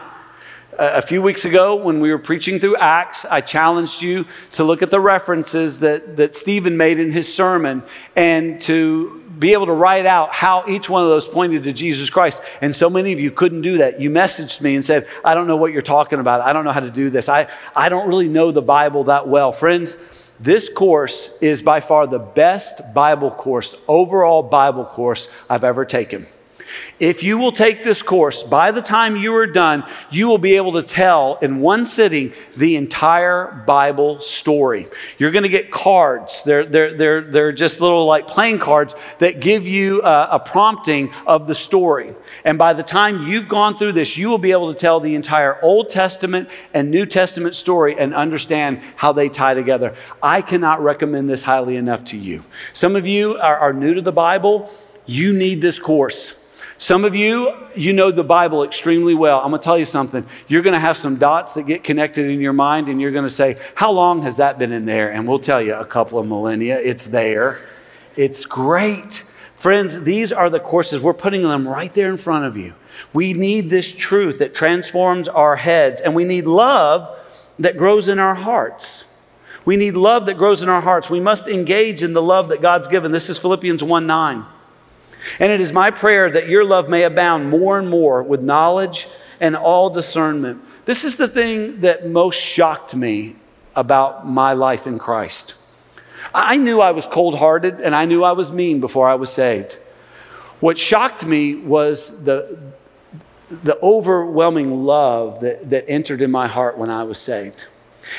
A 0.78 1.02
few 1.02 1.20
weeks 1.20 1.44
ago, 1.44 1.74
when 1.74 2.00
we 2.00 2.10
were 2.10 2.18
preaching 2.18 2.60
through 2.60 2.76
Acts, 2.76 3.24
I 3.24 3.40
challenged 3.40 4.02
you 4.02 4.24
to 4.52 4.62
look 4.62 4.82
at 4.82 4.90
the 4.90 5.00
references 5.00 5.80
that, 5.80 6.16
that 6.16 6.36
Stephen 6.36 6.76
made 6.76 7.00
in 7.00 7.10
his 7.10 7.32
sermon 7.32 7.82
and 8.14 8.60
to 8.62 9.20
be 9.36 9.52
able 9.52 9.66
to 9.66 9.72
write 9.72 10.06
out 10.06 10.32
how 10.32 10.64
each 10.68 10.88
one 10.88 11.02
of 11.02 11.08
those 11.08 11.26
pointed 11.26 11.64
to 11.64 11.72
Jesus 11.72 12.08
Christ. 12.08 12.40
And 12.60 12.74
so 12.74 12.88
many 12.88 13.12
of 13.12 13.18
you 13.18 13.32
couldn't 13.32 13.62
do 13.62 13.78
that. 13.78 14.00
You 14.00 14.10
messaged 14.10 14.60
me 14.60 14.76
and 14.76 14.84
said, 14.84 15.08
I 15.24 15.34
don't 15.34 15.48
know 15.48 15.56
what 15.56 15.72
you're 15.72 15.82
talking 15.82 16.20
about. 16.20 16.40
I 16.40 16.52
don't 16.52 16.64
know 16.64 16.72
how 16.72 16.80
to 16.80 16.90
do 16.90 17.10
this. 17.10 17.28
I, 17.28 17.48
I 17.74 17.88
don't 17.88 18.08
really 18.08 18.28
know 18.28 18.52
the 18.52 18.62
Bible 18.62 19.04
that 19.04 19.26
well. 19.26 19.50
Friends, 19.50 20.30
this 20.38 20.72
course 20.72 21.42
is 21.42 21.62
by 21.62 21.80
far 21.80 22.06
the 22.06 22.18
best 22.18 22.94
Bible 22.94 23.30
course, 23.32 23.74
overall 23.88 24.42
Bible 24.42 24.84
course 24.84 25.28
I've 25.50 25.64
ever 25.64 25.84
taken. 25.84 26.26
If 26.98 27.22
you 27.22 27.38
will 27.38 27.52
take 27.52 27.82
this 27.82 28.02
course, 28.02 28.42
by 28.42 28.72
the 28.72 28.82
time 28.82 29.16
you 29.16 29.34
are 29.36 29.46
done, 29.46 29.84
you 30.10 30.28
will 30.28 30.38
be 30.38 30.56
able 30.56 30.72
to 30.72 30.82
tell 30.82 31.38
in 31.40 31.60
one 31.60 31.86
sitting 31.86 32.32
the 32.56 32.76
entire 32.76 33.62
Bible 33.66 34.20
story. 34.20 34.86
You're 35.18 35.30
going 35.30 35.44
to 35.44 35.48
get 35.48 35.70
cards. 35.70 36.42
They're, 36.44 36.64
they're, 36.64 36.92
they're, 36.92 37.20
they're 37.22 37.52
just 37.52 37.80
little 37.80 38.04
like 38.04 38.26
playing 38.26 38.58
cards 38.58 38.94
that 39.18 39.40
give 39.40 39.66
you 39.66 40.02
a, 40.02 40.28
a 40.32 40.38
prompting 40.38 41.10
of 41.26 41.46
the 41.46 41.54
story. 41.54 42.14
And 42.44 42.58
by 42.58 42.72
the 42.72 42.82
time 42.82 43.26
you've 43.26 43.48
gone 43.48 43.78
through 43.78 43.92
this, 43.92 44.16
you 44.16 44.28
will 44.28 44.38
be 44.38 44.52
able 44.52 44.72
to 44.72 44.78
tell 44.78 45.00
the 45.00 45.14
entire 45.14 45.62
Old 45.62 45.88
Testament 45.88 46.48
and 46.74 46.90
New 46.90 47.06
Testament 47.06 47.54
story 47.54 47.96
and 47.98 48.14
understand 48.14 48.80
how 48.96 49.12
they 49.12 49.28
tie 49.28 49.54
together. 49.54 49.94
I 50.22 50.42
cannot 50.42 50.82
recommend 50.82 51.28
this 51.30 51.42
highly 51.42 51.76
enough 51.76 52.04
to 52.04 52.16
you. 52.16 52.44
Some 52.72 52.96
of 52.96 53.06
you 53.06 53.36
are, 53.38 53.58
are 53.58 53.72
new 53.72 53.94
to 53.94 54.02
the 54.02 54.12
Bible. 54.12 54.70
You 55.06 55.32
need 55.32 55.60
this 55.60 55.78
course. 55.78 56.49
Some 56.80 57.04
of 57.04 57.14
you, 57.14 57.54
you 57.76 57.92
know 57.92 58.10
the 58.10 58.24
Bible 58.24 58.64
extremely 58.64 59.14
well. 59.14 59.40
I'm 59.40 59.50
going 59.50 59.60
to 59.60 59.64
tell 59.64 59.76
you 59.76 59.84
something. 59.84 60.24
You're 60.48 60.62
going 60.62 60.72
to 60.72 60.80
have 60.80 60.96
some 60.96 61.18
dots 61.18 61.52
that 61.52 61.64
get 61.64 61.84
connected 61.84 62.24
in 62.24 62.40
your 62.40 62.54
mind, 62.54 62.88
and 62.88 62.98
you're 62.98 63.10
going 63.10 63.26
to 63.26 63.30
say, 63.30 63.58
How 63.74 63.92
long 63.92 64.22
has 64.22 64.38
that 64.38 64.58
been 64.58 64.72
in 64.72 64.86
there? 64.86 65.12
And 65.12 65.28
we'll 65.28 65.40
tell 65.40 65.60
you 65.60 65.74
a 65.74 65.84
couple 65.84 66.18
of 66.18 66.26
millennia. 66.26 66.78
It's 66.80 67.04
there. 67.04 67.60
It's 68.16 68.46
great. 68.46 69.12
Friends, 69.12 70.04
these 70.04 70.32
are 70.32 70.48
the 70.48 70.58
courses. 70.58 71.02
We're 71.02 71.12
putting 71.12 71.42
them 71.42 71.68
right 71.68 71.92
there 71.92 72.08
in 72.08 72.16
front 72.16 72.46
of 72.46 72.56
you. 72.56 72.72
We 73.12 73.34
need 73.34 73.68
this 73.68 73.92
truth 73.92 74.38
that 74.38 74.54
transforms 74.54 75.28
our 75.28 75.56
heads, 75.56 76.00
and 76.00 76.14
we 76.14 76.24
need 76.24 76.46
love 76.46 77.14
that 77.58 77.76
grows 77.76 78.08
in 78.08 78.18
our 78.18 78.36
hearts. 78.36 79.30
We 79.66 79.76
need 79.76 79.96
love 79.96 80.24
that 80.24 80.38
grows 80.38 80.62
in 80.62 80.70
our 80.70 80.80
hearts. 80.80 81.10
We 81.10 81.20
must 81.20 81.46
engage 81.46 82.02
in 82.02 82.14
the 82.14 82.22
love 82.22 82.48
that 82.48 82.62
God's 82.62 82.88
given. 82.88 83.12
This 83.12 83.28
is 83.28 83.38
Philippians 83.38 83.84
1 83.84 84.06
9. 84.06 84.46
And 85.38 85.52
it 85.52 85.60
is 85.60 85.72
my 85.72 85.90
prayer 85.90 86.30
that 86.30 86.48
your 86.48 86.64
love 86.64 86.88
may 86.88 87.02
abound 87.02 87.50
more 87.50 87.78
and 87.78 87.88
more 87.88 88.22
with 88.22 88.40
knowledge 88.40 89.06
and 89.40 89.56
all 89.56 89.90
discernment. 89.90 90.62
This 90.84 91.04
is 91.04 91.16
the 91.16 91.28
thing 91.28 91.80
that 91.80 92.08
most 92.08 92.36
shocked 92.36 92.94
me 92.94 93.36
about 93.74 94.26
my 94.26 94.52
life 94.52 94.86
in 94.86 94.98
Christ. 94.98 95.56
I 96.34 96.56
knew 96.56 96.80
I 96.80 96.92
was 96.92 97.06
cold 97.06 97.38
hearted 97.38 97.80
and 97.80 97.94
I 97.94 98.04
knew 98.04 98.22
I 98.22 98.32
was 98.32 98.52
mean 98.52 98.80
before 98.80 99.08
I 99.08 99.14
was 99.14 99.30
saved. 99.30 99.78
What 100.60 100.78
shocked 100.78 101.24
me 101.24 101.54
was 101.54 102.24
the, 102.24 102.58
the 103.50 103.78
overwhelming 103.82 104.84
love 104.84 105.40
that, 105.40 105.70
that 105.70 105.88
entered 105.88 106.20
in 106.20 106.30
my 106.30 106.46
heart 106.46 106.76
when 106.76 106.90
I 106.90 107.04
was 107.04 107.18
saved. 107.18 107.66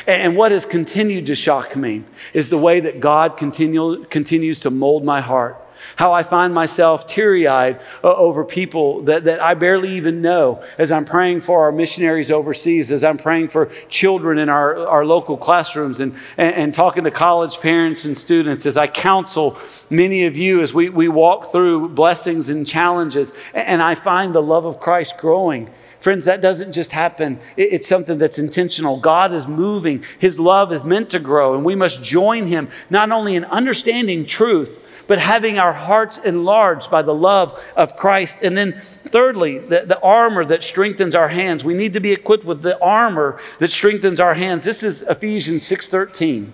And 0.08 0.36
what 0.36 0.52
has 0.52 0.66
continued 0.66 1.28
to 1.28 1.36
shock 1.36 1.76
me 1.76 2.04
is 2.34 2.50
the 2.50 2.58
way 2.58 2.80
that 2.80 3.00
God 3.00 3.38
continue, 3.38 4.06
continues 4.06 4.60
to 4.62 4.70
mold 4.70 5.04
my 5.04 5.22
heart 5.22 5.58
how 6.02 6.14
I 6.14 6.24
find 6.24 6.52
myself 6.52 7.06
teary 7.06 7.48
eyed 7.48 7.80
uh, 8.04 8.12
over 8.12 8.44
people 8.44 9.04
that, 9.04 9.26
that 9.26 9.40
I 9.40 9.54
barely 9.54 9.98
even 9.98 10.20
know 10.20 10.64
as 10.80 10.92
I'm 10.92 11.06
praying 11.06 11.42
for 11.42 11.62
our 11.62 11.72
missionaries 11.72 12.32
overseas, 12.32 12.92
as 12.92 13.04
I'm 13.04 13.20
praying 13.20 13.50
for 13.50 13.68
children 13.88 14.40
in 14.40 14.50
our, 14.50 14.88
our 14.88 15.06
local 15.06 15.38
classrooms, 15.38 16.00
and, 16.00 16.16
and, 16.38 16.56
and 16.56 16.74
talking 16.74 17.04
to 17.04 17.12
college 17.12 17.60
parents 17.60 18.04
and 18.04 18.18
students, 18.18 18.66
as 18.66 18.78
I 18.78 18.88
counsel 18.88 19.60
many 19.92 20.26
of 20.26 20.36
you 20.36 20.64
as 20.64 20.74
we, 20.74 20.90
we 20.90 21.08
walk 21.08 21.52
through 21.52 21.90
blessings 21.90 22.50
and 22.50 22.66
challenges, 22.66 23.32
and 23.54 23.80
I 23.80 23.94
find 23.94 24.34
the 24.34 24.42
love 24.42 24.66
of 24.66 24.80
Christ 24.80 25.20
growing. 25.20 25.70
Friends, 26.00 26.26
that 26.26 26.42
doesn't 26.42 26.72
just 26.72 26.94
happen. 26.94 27.40
It's 27.58 27.88
something 27.88 28.18
that's 28.18 28.40
intentional. 28.40 29.00
God 29.00 29.34
is 29.34 29.48
moving. 29.48 30.04
His 30.18 30.40
love 30.40 30.74
is 30.74 30.84
meant 30.84 31.12
to 31.12 31.20
grow, 31.20 31.54
and 31.54 31.64
we 31.64 31.76
must 31.76 32.04
join 32.04 32.48
Him 32.48 32.70
not 32.90 33.12
only 33.12 33.36
in 33.36 33.46
understanding 33.46 34.26
truth, 34.26 34.80
but 35.08 35.20
having 35.20 35.60
our 35.60 35.74
hearts 35.74 36.18
enlarged 36.18 36.90
by 36.90 37.02
the 37.02 37.14
love 37.14 37.62
of 37.76 37.96
Christ. 37.96 38.44
And 38.44 38.58
then, 38.58 38.82
thirdly, 39.06 39.60
the, 39.60 39.84
the 39.86 40.00
armor 40.02 40.46
that 40.46 40.64
strengthens 40.64 41.16
our 41.16 41.30
hands. 41.30 41.64
We 41.64 41.74
need 41.74 41.94
to 41.94 42.00
be 42.00 42.12
equipped 42.12 42.46
with 42.46 42.62
the 42.62 42.80
armor 42.80 43.40
that 43.60 43.72
strengthens 43.72 44.20
our 44.20 44.34
hands. 44.34 44.64
This 44.64 44.84
is 44.84 45.02
Ephesians 45.04 45.64
6:13. 45.64 46.52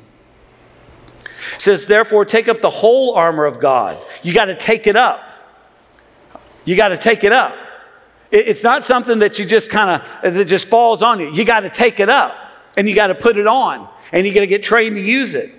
It 1.55 1.61
says, 1.61 1.87
therefore, 1.87 2.25
take 2.25 2.47
up 2.47 2.61
the 2.61 2.69
whole 2.69 3.13
armor 3.13 3.45
of 3.45 3.59
God. 3.59 3.97
You 4.23 4.33
got 4.33 4.45
to 4.45 4.55
take 4.55 4.87
it 4.87 4.95
up. 4.95 5.23
You 6.65 6.75
got 6.75 6.89
to 6.89 6.97
take 6.97 7.23
it 7.23 7.31
up. 7.31 7.55
It's 8.29 8.63
not 8.63 8.83
something 8.83 9.19
that 9.19 9.39
you 9.39 9.45
just 9.45 9.69
kind 9.69 10.01
of, 10.23 10.33
that 10.33 10.45
just 10.45 10.67
falls 10.67 11.01
on 11.01 11.19
you. 11.19 11.31
You 11.31 11.45
got 11.45 11.61
to 11.61 11.69
take 11.69 12.01
it 12.01 12.09
up 12.09 12.35
and 12.75 12.89
you 12.89 12.93
got 12.93 13.07
to 13.07 13.15
put 13.15 13.37
it 13.37 13.47
on 13.47 13.87
and 14.11 14.27
you 14.27 14.33
got 14.33 14.41
to 14.41 14.47
get 14.47 14.63
trained 14.63 14.95
to 14.95 15.01
use 15.01 15.33
it. 15.33 15.53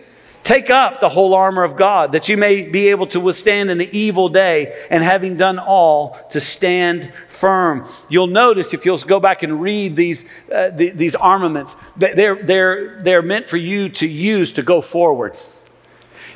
Take 0.48 0.70
up 0.70 1.02
the 1.02 1.10
whole 1.10 1.34
armor 1.34 1.62
of 1.62 1.76
God 1.76 2.12
that 2.12 2.30
you 2.30 2.38
may 2.38 2.62
be 2.62 2.88
able 2.88 3.06
to 3.08 3.20
withstand 3.20 3.70
in 3.70 3.76
the 3.76 3.90
evil 3.94 4.30
day 4.30 4.74
and 4.88 5.04
having 5.04 5.36
done 5.36 5.58
all 5.58 6.18
to 6.30 6.40
stand 6.40 7.12
firm. 7.26 7.86
You'll 8.08 8.28
notice 8.28 8.72
if 8.72 8.86
you'll 8.86 8.96
go 8.96 9.20
back 9.20 9.42
and 9.42 9.60
read 9.60 9.94
these, 9.94 10.24
uh, 10.50 10.70
the, 10.70 10.88
these 10.88 11.14
armaments, 11.14 11.76
they're, 11.98 12.42
they're, 12.42 12.98
they're 12.98 13.20
meant 13.20 13.46
for 13.46 13.58
you 13.58 13.90
to 13.90 14.06
use 14.06 14.52
to 14.52 14.62
go 14.62 14.80
forward. 14.80 15.36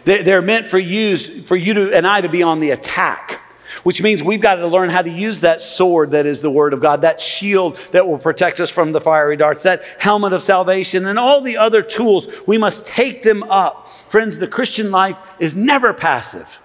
They're, 0.04 0.22
they're 0.22 0.42
meant 0.42 0.68
for, 0.68 0.78
use, 0.78 1.46
for 1.46 1.56
you 1.56 1.72
to, 1.72 1.96
and 1.96 2.06
I 2.06 2.20
to 2.20 2.28
be 2.28 2.42
on 2.42 2.60
the 2.60 2.72
attack 2.72 3.40
which 3.82 4.02
means 4.02 4.22
we've 4.22 4.40
got 4.40 4.56
to 4.56 4.66
learn 4.66 4.90
how 4.90 5.02
to 5.02 5.10
use 5.10 5.40
that 5.40 5.60
sword 5.60 6.12
that 6.12 6.26
is 6.26 6.40
the 6.40 6.50
Word 6.50 6.72
of 6.72 6.80
God, 6.80 7.02
that 7.02 7.20
shield 7.20 7.76
that 7.92 8.06
will 8.06 8.18
protect 8.18 8.60
us 8.60 8.70
from 8.70 8.92
the 8.92 9.00
fiery 9.00 9.36
darts, 9.36 9.62
that 9.62 9.82
helmet 9.98 10.32
of 10.32 10.42
salvation, 10.42 11.06
and 11.06 11.18
all 11.18 11.40
the 11.40 11.56
other 11.56 11.82
tools. 11.82 12.28
We 12.46 12.58
must 12.58 12.86
take 12.86 13.22
them 13.22 13.42
up. 13.44 13.88
Friends, 14.08 14.38
the 14.38 14.46
Christian 14.46 14.90
life 14.90 15.16
is 15.38 15.56
never 15.56 15.92
passive. 15.92 16.60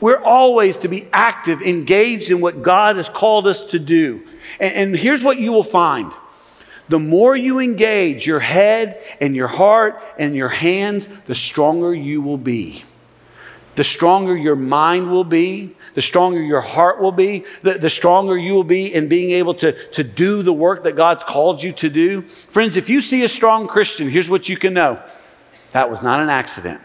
We're 0.00 0.22
always 0.22 0.78
to 0.78 0.88
be 0.88 1.06
active, 1.12 1.62
engaged 1.62 2.30
in 2.30 2.40
what 2.40 2.62
God 2.62 2.96
has 2.96 3.08
called 3.08 3.46
us 3.46 3.62
to 3.66 3.78
do. 3.78 4.26
And, 4.58 4.74
and 4.74 4.96
here's 4.96 5.22
what 5.22 5.38
you 5.38 5.52
will 5.52 5.62
find 5.62 6.12
the 6.88 6.98
more 6.98 7.34
you 7.34 7.58
engage 7.58 8.26
your 8.26 8.40
head 8.40 9.00
and 9.20 9.34
your 9.36 9.46
heart 9.46 10.02
and 10.18 10.34
your 10.34 10.48
hands, 10.48 11.22
the 11.22 11.34
stronger 11.34 11.94
you 11.94 12.20
will 12.20 12.36
be. 12.36 12.82
The 13.76 13.84
stronger 13.84 14.36
your 14.36 14.56
mind 14.56 15.10
will 15.10 15.24
be, 15.24 15.74
the 15.94 16.02
stronger 16.02 16.40
your 16.40 16.60
heart 16.60 17.00
will 17.00 17.12
be, 17.12 17.44
the, 17.62 17.74
the 17.74 17.90
stronger 17.90 18.36
you 18.36 18.54
will 18.54 18.64
be 18.64 18.92
in 18.92 19.08
being 19.08 19.32
able 19.32 19.54
to, 19.54 19.72
to 19.90 20.04
do 20.04 20.42
the 20.42 20.52
work 20.52 20.84
that 20.84 20.96
God's 20.96 21.24
called 21.24 21.62
you 21.62 21.72
to 21.72 21.90
do. 21.90 22.22
Friends, 22.22 22.76
if 22.76 22.88
you 22.88 23.00
see 23.00 23.24
a 23.24 23.28
strong 23.28 23.68
Christian, 23.68 24.08
here's 24.08 24.30
what 24.30 24.48
you 24.48 24.56
can 24.56 24.74
know 24.74 25.02
that 25.72 25.90
was 25.90 26.02
not 26.02 26.20
an 26.20 26.28
accident. 26.28 26.80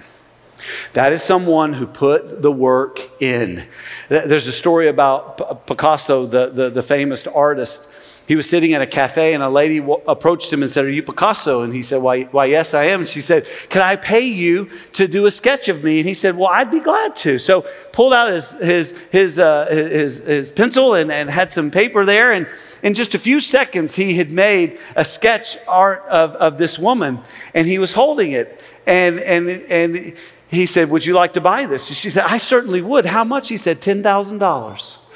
That 0.93 1.13
is 1.13 1.21
someone 1.21 1.73
who 1.73 1.85
put 1.85 2.41
the 2.41 2.51
work 2.51 3.21
in. 3.21 3.67
There's 4.09 4.47
a 4.47 4.51
story 4.51 4.87
about 4.87 5.67
Picasso, 5.67 6.25
the, 6.25 6.49
the, 6.49 6.69
the 6.69 6.83
famous 6.83 7.25
artist 7.27 7.93
he 8.27 8.35
was 8.35 8.49
sitting 8.49 8.73
at 8.73 8.81
a 8.81 8.85
cafe 8.85 9.33
and 9.33 9.41
a 9.41 9.49
lady 9.49 9.79
w- 9.79 10.01
approached 10.05 10.51
him 10.51 10.61
and 10.61 10.69
said, 10.69 10.83
Are 10.83 10.89
you 10.89 11.01
Picasso? 11.01 11.61
And 11.61 11.73
he 11.73 11.81
said, 11.81 12.01
why, 12.01 12.23
why, 12.23 12.45
yes, 12.45 12.73
I 12.73 12.83
am. 12.83 12.99
And 12.99 13.09
she 13.09 13.21
said, 13.21 13.45
Can 13.69 13.81
I 13.81 13.95
pay 13.95 14.25
you 14.25 14.69
to 14.93 15.07
do 15.07 15.25
a 15.27 15.31
sketch 15.31 15.69
of 15.69 15.81
me? 15.81 15.99
And 15.99 16.07
he 16.07 16.13
said, 16.13 16.35
Well, 16.35 16.47
I'd 16.47 16.69
be 16.69 16.81
glad 16.81 17.15
to. 17.17 17.39
So 17.39 17.65
pulled 17.93 18.13
out 18.13 18.33
his, 18.33 18.51
his, 18.51 18.91
his, 19.11 19.39
uh, 19.39 19.67
his, 19.69 20.17
his 20.17 20.51
pencil 20.51 20.93
and, 20.93 21.09
and 21.09 21.29
had 21.29 21.53
some 21.53 21.71
paper 21.71 22.05
there. 22.05 22.33
And 22.33 22.47
in 22.83 22.93
just 22.93 23.15
a 23.15 23.19
few 23.19 23.39
seconds, 23.39 23.95
he 23.95 24.15
had 24.15 24.29
made 24.29 24.77
a 24.97 25.05
sketch 25.05 25.57
art 25.65 26.03
of, 26.09 26.31
of 26.31 26.57
this 26.57 26.77
woman 26.77 27.21
and 27.53 27.65
he 27.65 27.79
was 27.79 27.93
holding 27.93 28.33
it. 28.33 28.59
And, 28.85 29.21
and, 29.21 29.49
and 29.49 30.17
he 30.49 30.65
said, 30.65 30.89
Would 30.89 31.05
you 31.05 31.13
like 31.13 31.31
to 31.33 31.41
buy 31.41 31.65
this? 31.65 31.87
And 31.87 31.95
she 31.95 32.09
said, 32.09 32.25
I 32.25 32.39
certainly 32.39 32.81
would. 32.81 33.05
How 33.05 33.23
much? 33.23 33.47
He 33.47 33.55
said, 33.55 33.77
$10,000. 33.77 35.06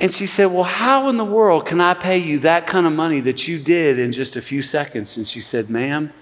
And 0.00 0.12
she 0.12 0.26
said, 0.26 0.46
Well, 0.46 0.64
how 0.64 1.08
in 1.08 1.16
the 1.16 1.24
world 1.24 1.66
can 1.66 1.80
I 1.80 1.94
pay 1.94 2.18
you 2.18 2.38
that 2.40 2.66
kind 2.66 2.86
of 2.86 2.92
money 2.92 3.20
that 3.20 3.48
you 3.48 3.58
did 3.58 3.98
in 3.98 4.12
just 4.12 4.36
a 4.36 4.42
few 4.42 4.62
seconds? 4.62 5.16
And 5.16 5.26
she 5.26 5.40
said, 5.40 5.70
Ma'am, 5.70 6.12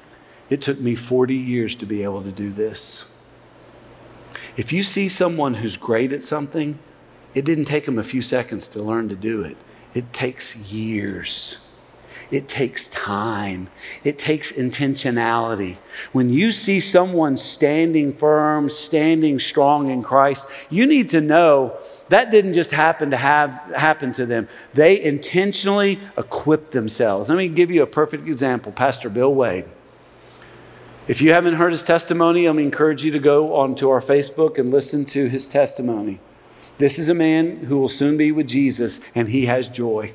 it 0.48 0.60
took 0.60 0.80
me 0.80 0.94
40 0.94 1.34
years 1.34 1.74
to 1.76 1.86
be 1.86 2.02
able 2.02 2.22
to 2.22 2.30
do 2.30 2.50
this. 2.50 3.10
If 4.56 4.72
you 4.72 4.84
see 4.84 5.08
someone 5.08 5.54
who's 5.54 5.76
great 5.76 6.12
at 6.12 6.22
something, 6.22 6.78
it 7.34 7.44
didn't 7.44 7.64
take 7.64 7.86
them 7.86 7.98
a 7.98 8.04
few 8.04 8.22
seconds 8.22 8.68
to 8.68 8.82
learn 8.82 9.08
to 9.08 9.16
do 9.16 9.42
it, 9.42 9.56
it 9.92 10.12
takes 10.12 10.72
years. 10.72 11.63
It 12.30 12.48
takes 12.48 12.86
time. 12.88 13.68
It 14.02 14.18
takes 14.18 14.52
intentionality. 14.52 15.76
When 16.12 16.30
you 16.30 16.52
see 16.52 16.80
someone 16.80 17.36
standing 17.36 18.12
firm, 18.12 18.70
standing 18.70 19.38
strong 19.38 19.90
in 19.90 20.02
Christ, 20.02 20.46
you 20.70 20.86
need 20.86 21.10
to 21.10 21.20
know 21.20 21.76
that 22.08 22.30
didn't 22.30 22.54
just 22.54 22.70
happen 22.70 23.10
to 23.10 23.16
have 23.16 23.50
happen 23.74 24.12
to 24.12 24.26
them. 24.26 24.48
They 24.72 25.00
intentionally 25.00 25.98
equipped 26.18 26.72
themselves. 26.72 27.28
Let 27.28 27.38
me 27.38 27.48
give 27.48 27.70
you 27.70 27.82
a 27.82 27.86
perfect 27.86 28.26
example. 28.26 28.72
Pastor 28.72 29.08
Bill 29.08 29.34
Wade. 29.34 29.66
If 31.06 31.20
you 31.20 31.32
haven't 31.32 31.54
heard 31.54 31.72
his 31.72 31.82
testimony, 31.82 32.46
I'm 32.46 32.58
encourage 32.58 33.04
you 33.04 33.10
to 33.10 33.18
go 33.18 33.54
onto 33.56 33.90
our 33.90 34.00
Facebook 34.00 34.58
and 34.58 34.70
listen 34.70 35.04
to 35.06 35.28
his 35.28 35.46
testimony. 35.46 36.18
This 36.78 36.98
is 36.98 37.10
a 37.10 37.14
man 37.14 37.58
who 37.66 37.78
will 37.78 37.90
soon 37.90 38.16
be 38.16 38.32
with 38.32 38.48
Jesus, 38.48 39.14
and 39.14 39.28
he 39.28 39.44
has 39.44 39.68
joy. 39.68 40.14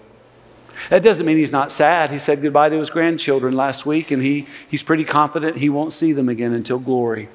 That 0.90 1.04
doesn't 1.04 1.26
mean 1.26 1.38
he's 1.38 1.52
not 1.52 1.72
sad. 1.72 2.10
He 2.10 2.20
said 2.20 2.42
goodbye 2.42 2.70
to 2.70 2.78
his 2.78 2.90
grandchildren 2.90 3.56
last 3.56 3.86
week, 3.86 4.12
and 4.12 4.24
he, 4.24 4.48
he's 4.70 4.84
pretty 4.84 5.04
confident 5.04 5.58
he 5.58 5.70
won't 5.70 5.94
see 5.94 6.14
them 6.14 6.30
again 6.30 6.54
until 6.54 6.80
glory. 6.80 7.30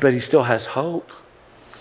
But 0.00 0.12
he 0.12 0.18
still 0.18 0.44
has 0.44 0.66
hope. 0.66 1.10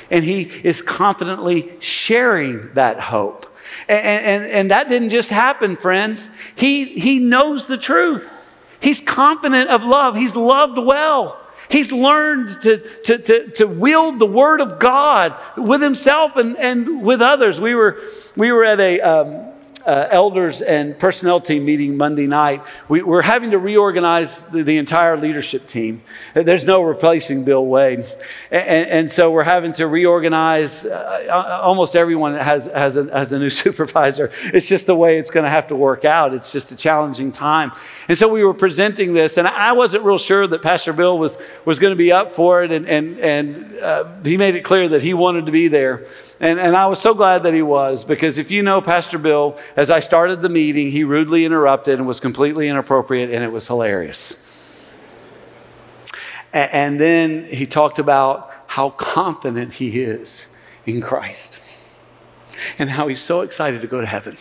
And 0.10 0.26
he 0.26 0.44
is 0.64 0.82
confidently 0.82 1.72
sharing 1.80 2.74
that 2.74 3.00
hope. 3.00 3.48
And, 3.88 4.26
and, 4.26 4.52
and 4.52 4.72
that 4.72 4.90
didn't 4.90 5.10
just 5.10 5.30
happen, 5.30 5.78
friends. 5.78 6.36
He, 6.56 6.86
he 6.86 7.20
knows 7.20 7.68
the 7.68 7.78
truth. 7.78 8.36
He's 8.82 9.00
confident 9.00 9.70
of 9.70 9.84
love. 9.84 10.16
He's 10.16 10.36
loved 10.36 10.78
well. 10.78 11.40
He's 11.70 11.92
learned 11.92 12.62
to, 12.64 12.78
to, 13.06 13.18
to, 13.18 13.48
to 13.52 13.66
wield 13.66 14.20
the 14.20 14.26
word 14.26 14.60
of 14.60 14.80
God 14.80 15.34
with 15.56 15.82
himself 15.82 16.36
and, 16.36 16.58
and 16.58 17.02
with 17.02 17.22
others. 17.22 17.62
We 17.62 17.76
were, 17.76 17.98
we 18.36 18.52
were 18.52 18.66
at 18.66 18.82
a, 18.82 19.00
um, 19.00 19.51
uh, 19.86 20.08
elders 20.10 20.62
and 20.62 20.98
personnel 20.98 21.40
team 21.40 21.66
meeting 21.66 21.98
Monday 21.98 22.28
night, 22.28 22.64
we, 22.88 23.02
are 23.02 23.22
having 23.22 23.52
to 23.52 23.58
reorganize 23.58 24.48
the, 24.50 24.64
the, 24.64 24.78
entire 24.78 25.18
leadership 25.18 25.68
team. 25.68 26.02
There's 26.34 26.64
no 26.64 26.82
replacing 26.82 27.44
Bill 27.44 27.66
Wade. 27.66 28.06
And, 28.50 28.88
and 28.90 29.12
so 29.12 29.32
we're 29.32 29.44
having 29.44 29.74
to 29.74 29.88
reorganize. 29.88 30.86
Uh, 30.86 31.60
almost 31.64 31.96
everyone 31.96 32.36
has, 32.36 32.66
has, 32.68 32.98
a, 32.98 33.06
has 33.06 33.34
a 33.34 33.40
new 33.40 33.50
supervisor. 33.66 34.32
It's 34.46 34.68
just 34.68 34.86
the 34.86 34.96
way 34.96 35.18
it's 35.18 35.30
going 35.30 35.44
to 35.44 35.50
have 35.50 35.68
to 35.68 35.76
work 35.76 36.06
out. 36.06 36.34
It's 36.34 36.52
just 36.52 36.72
a 36.72 36.78
challenging 36.78 37.32
time. 37.32 37.72
And 38.08 38.18
so 38.18 38.32
we 38.32 38.44
were 38.44 38.54
presenting 38.54 39.14
this, 39.14 39.38
and 39.38 39.48
I 39.48 39.74
wasn't 39.74 40.04
real 40.04 40.18
sure 40.18 40.48
that 40.48 40.62
Pastor 40.62 40.94
Bill 40.94 41.18
was, 41.18 41.38
was 41.66 41.80
going 41.80 41.92
to 41.92 41.98
be 41.98 42.12
up 42.12 42.32
for 42.32 42.64
it. 42.64 42.72
And, 42.72 42.88
and, 42.88 43.20
and 43.20 43.80
uh, 43.80 44.06
he 44.24 44.38
made 44.38 44.56
it 44.56 44.62
clear 44.62 44.88
that 44.90 45.02
he 45.02 45.14
wanted 45.14 45.46
to 45.46 45.52
be 45.52 45.68
there. 45.68 46.06
And, 46.40 46.60
and 46.60 46.76
I 46.76 46.88
was 46.88 47.00
so 47.00 47.14
glad 47.14 47.44
that 47.44 47.54
he 47.54 47.62
was, 47.62 48.04
because 48.04 48.40
if 48.40 48.50
you 48.50 48.64
know 48.64 48.82
Pastor 48.82 49.20
Bill, 49.20 49.60
as 49.76 49.90
I 49.92 50.00
started 50.00 50.42
the 50.42 50.50
meeting, 50.50 50.92
he 50.92 51.04
rudely 51.04 51.46
interrupted 51.46 51.98
and 51.98 52.08
was 52.08 52.20
completely 52.20 52.68
inappropriate, 52.68 53.30
and 53.32 53.44
it 53.44 53.52
was 53.52 53.68
hilarious. 53.68 54.48
And 56.54 57.00
then 57.00 57.46
he 57.46 57.66
talked 57.66 57.98
about 58.00 58.52
how 58.68 58.90
confident 58.92 59.74
he 59.74 60.02
is 60.02 60.58
in 60.86 61.00
Christ 61.02 61.90
and 62.78 62.90
how 62.90 63.08
he's 63.08 63.22
so 63.22 63.42
excited 63.42 63.82
to 63.82 63.88
go 63.88 64.02
to 64.02 64.08
heaven. 64.08 64.36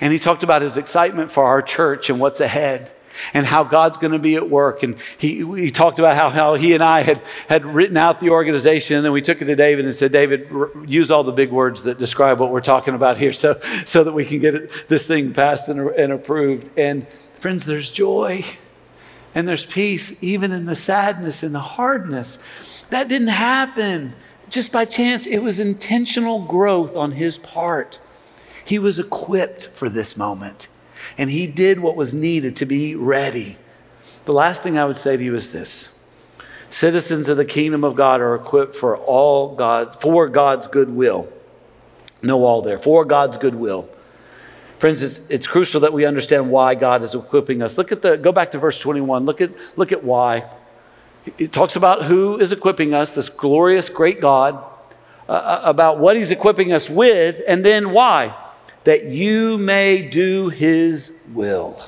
And 0.00 0.12
he 0.12 0.18
talked 0.18 0.42
about 0.42 0.62
his 0.62 0.76
excitement 0.76 1.30
for 1.30 1.44
our 1.44 1.60
church 1.60 2.08
and 2.08 2.18
what's 2.20 2.40
ahead 2.40 2.93
and 3.32 3.46
how 3.46 3.64
God's 3.64 3.98
going 3.98 4.12
to 4.12 4.18
be 4.18 4.34
at 4.36 4.48
work. 4.48 4.82
And 4.82 4.96
he, 5.18 5.44
he 5.56 5.70
talked 5.70 5.98
about 5.98 6.16
how, 6.16 6.30
how 6.30 6.54
he 6.54 6.74
and 6.74 6.82
I 6.82 7.02
had, 7.02 7.22
had 7.48 7.64
written 7.64 7.96
out 7.96 8.20
the 8.20 8.30
organization. 8.30 8.96
And 8.96 9.04
then 9.04 9.12
we 9.12 9.22
took 9.22 9.40
it 9.42 9.46
to 9.46 9.56
David 9.56 9.84
and 9.84 9.94
said, 9.94 10.12
David, 10.12 10.48
use 10.86 11.10
all 11.10 11.24
the 11.24 11.32
big 11.32 11.50
words 11.50 11.84
that 11.84 11.98
describe 11.98 12.38
what 12.38 12.50
we're 12.50 12.60
talking 12.60 12.94
about 12.94 13.18
here 13.18 13.32
so, 13.32 13.54
so 13.84 14.04
that 14.04 14.12
we 14.12 14.24
can 14.24 14.38
get 14.38 14.54
it, 14.54 14.88
this 14.88 15.06
thing 15.06 15.32
passed 15.32 15.68
and, 15.68 15.88
and 15.90 16.12
approved. 16.12 16.68
And 16.78 17.06
friends, 17.40 17.66
there's 17.66 17.90
joy 17.90 18.44
and 19.34 19.48
there's 19.48 19.66
peace, 19.66 20.22
even 20.22 20.52
in 20.52 20.66
the 20.66 20.76
sadness 20.76 21.42
and 21.42 21.54
the 21.54 21.60
hardness. 21.60 22.84
That 22.90 23.08
didn't 23.08 23.28
happen 23.28 24.14
just 24.48 24.70
by 24.70 24.84
chance, 24.84 25.26
it 25.26 25.38
was 25.38 25.58
intentional 25.58 26.44
growth 26.44 26.96
on 26.96 27.12
his 27.12 27.38
part. 27.38 27.98
He 28.64 28.78
was 28.78 28.98
equipped 28.98 29.66
for 29.66 29.88
this 29.88 30.16
moment 30.16 30.68
and 31.16 31.30
he 31.30 31.46
did 31.46 31.80
what 31.80 31.96
was 31.96 32.12
needed 32.12 32.56
to 32.56 32.66
be 32.66 32.94
ready. 32.94 33.56
The 34.24 34.32
last 34.32 34.62
thing 34.62 34.78
I 34.78 34.84
would 34.84 34.96
say 34.96 35.16
to 35.16 35.22
you 35.22 35.34
is 35.34 35.52
this 35.52 35.90
citizens 36.70 37.28
of 37.28 37.36
the 37.36 37.44
kingdom 37.44 37.84
of 37.84 37.94
God 37.94 38.20
are 38.20 38.34
equipped 38.34 38.74
for 38.74 38.96
all 38.96 39.54
God, 39.54 40.00
for 40.00 40.28
God's 40.28 40.66
goodwill. 40.66 41.28
No 42.22 42.44
all 42.44 42.62
there, 42.62 42.78
for 42.78 43.04
God's 43.04 43.36
goodwill. 43.36 43.88
Friends, 44.78 45.02
it's, 45.02 45.30
it's 45.30 45.46
crucial 45.46 45.80
that 45.82 45.92
we 45.92 46.04
understand 46.04 46.50
why 46.50 46.74
God 46.74 47.02
is 47.02 47.14
equipping 47.14 47.62
us. 47.62 47.78
Look 47.78 47.92
at 47.92 48.02
the, 48.02 48.16
go 48.16 48.32
back 48.32 48.50
to 48.52 48.58
verse 48.58 48.78
21. 48.78 49.24
Look 49.24 49.40
at, 49.40 49.50
look 49.76 49.92
at 49.92 50.02
why. 50.02 50.44
It 51.38 51.52
talks 51.52 51.76
about 51.76 52.04
who 52.04 52.38
is 52.40 52.50
equipping 52.50 52.92
us, 52.92 53.14
this 53.14 53.28
glorious, 53.28 53.88
great 53.88 54.20
God, 54.20 54.62
uh, 55.28 55.32
uh 55.32 55.60
about 55.64 56.00
what 56.00 56.16
he's 56.16 56.30
equipping 56.30 56.72
us 56.72 56.90
with, 56.90 57.40
and 57.46 57.64
then 57.64 57.92
why 57.92 58.34
that 58.84 59.04
you 59.04 59.58
may 59.58 60.02
do 60.02 60.50
his 60.50 61.22
will. 61.32 61.82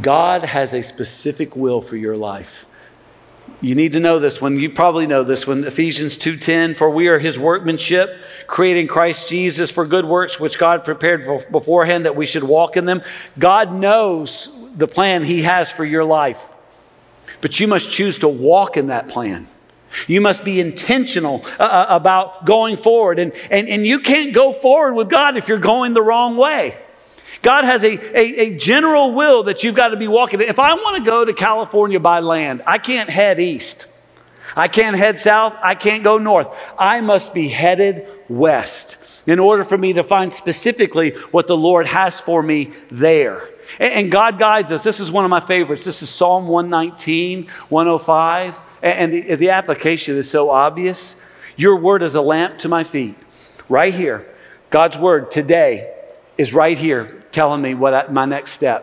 God 0.00 0.44
has 0.44 0.72
a 0.72 0.82
specific 0.82 1.56
will 1.56 1.82
for 1.82 1.96
your 1.96 2.16
life. 2.16 2.66
You 3.60 3.74
need 3.74 3.92
to 3.92 4.00
know 4.00 4.18
this 4.18 4.40
one. 4.40 4.58
You 4.58 4.70
probably 4.70 5.06
know 5.06 5.22
this 5.22 5.46
one. 5.46 5.64
Ephesians 5.64 6.16
2:10 6.16 6.74
for 6.74 6.90
we 6.90 7.08
are 7.08 7.18
his 7.18 7.38
workmanship 7.38 8.10
creating 8.46 8.88
Christ 8.88 9.28
Jesus 9.28 9.70
for 9.70 9.86
good 9.86 10.04
works 10.04 10.40
which 10.40 10.58
God 10.58 10.84
prepared 10.84 11.24
for 11.24 11.44
beforehand 11.50 12.04
that 12.04 12.16
we 12.16 12.26
should 12.26 12.44
walk 12.44 12.76
in 12.76 12.86
them. 12.86 13.02
God 13.38 13.72
knows 13.72 14.48
the 14.76 14.88
plan 14.88 15.24
he 15.24 15.42
has 15.42 15.70
for 15.70 15.84
your 15.84 16.04
life. 16.04 16.52
But 17.40 17.60
you 17.60 17.68
must 17.68 17.90
choose 17.90 18.18
to 18.18 18.28
walk 18.28 18.76
in 18.76 18.88
that 18.88 19.08
plan. 19.08 19.46
You 20.06 20.20
must 20.20 20.44
be 20.44 20.60
intentional 20.60 21.44
uh, 21.58 21.62
uh, 21.62 21.86
about 21.88 22.44
going 22.44 22.76
forward. 22.76 23.18
And, 23.18 23.32
and, 23.50 23.68
and 23.68 23.86
you 23.86 24.00
can't 24.00 24.34
go 24.34 24.52
forward 24.52 24.94
with 24.94 25.08
God 25.08 25.36
if 25.36 25.48
you're 25.48 25.58
going 25.58 25.94
the 25.94 26.02
wrong 26.02 26.36
way. 26.36 26.76
God 27.42 27.64
has 27.64 27.82
a, 27.82 27.94
a, 28.16 28.40
a 28.40 28.56
general 28.56 29.12
will 29.12 29.44
that 29.44 29.64
you've 29.64 29.74
got 29.74 29.88
to 29.88 29.96
be 29.96 30.08
walking. 30.08 30.40
If 30.40 30.58
I 30.58 30.74
want 30.74 31.04
to 31.04 31.10
go 31.10 31.24
to 31.24 31.32
California 31.32 31.98
by 31.98 32.20
land, 32.20 32.62
I 32.66 32.78
can't 32.78 33.10
head 33.10 33.40
east. 33.40 33.88
I 34.54 34.68
can't 34.68 34.96
head 34.96 35.18
south. 35.18 35.56
I 35.62 35.74
can't 35.74 36.04
go 36.04 36.18
north. 36.18 36.48
I 36.78 37.00
must 37.00 37.34
be 37.34 37.48
headed 37.48 38.06
west 38.28 39.26
in 39.26 39.38
order 39.38 39.64
for 39.64 39.78
me 39.78 39.92
to 39.94 40.04
find 40.04 40.32
specifically 40.32 41.10
what 41.30 41.46
the 41.46 41.56
Lord 41.56 41.86
has 41.86 42.20
for 42.20 42.42
me 42.42 42.72
there. 42.88 43.48
And 43.78 44.10
God 44.10 44.38
guides 44.38 44.70
us. 44.72 44.82
This 44.84 45.00
is 45.00 45.10
one 45.10 45.24
of 45.24 45.30
my 45.30 45.40
favorites. 45.40 45.84
This 45.84 46.02
is 46.02 46.10
Psalm 46.10 46.48
119, 46.48 47.46
105. 47.68 48.60
And 48.82 49.12
the, 49.12 49.34
the 49.36 49.50
application 49.50 50.16
is 50.16 50.28
so 50.28 50.50
obvious. 50.50 51.24
Your 51.56 51.76
word 51.76 52.02
is 52.02 52.14
a 52.14 52.22
lamp 52.22 52.58
to 52.58 52.68
my 52.68 52.84
feet. 52.84 53.16
Right 53.68 53.94
here. 53.94 54.28
God's 54.70 54.98
word 54.98 55.30
today 55.30 55.94
is 56.36 56.52
right 56.52 56.76
here 56.76 57.22
telling 57.30 57.62
me 57.62 57.74
what 57.74 57.94
I, 57.94 58.06
my 58.08 58.24
next 58.24 58.52
step. 58.52 58.82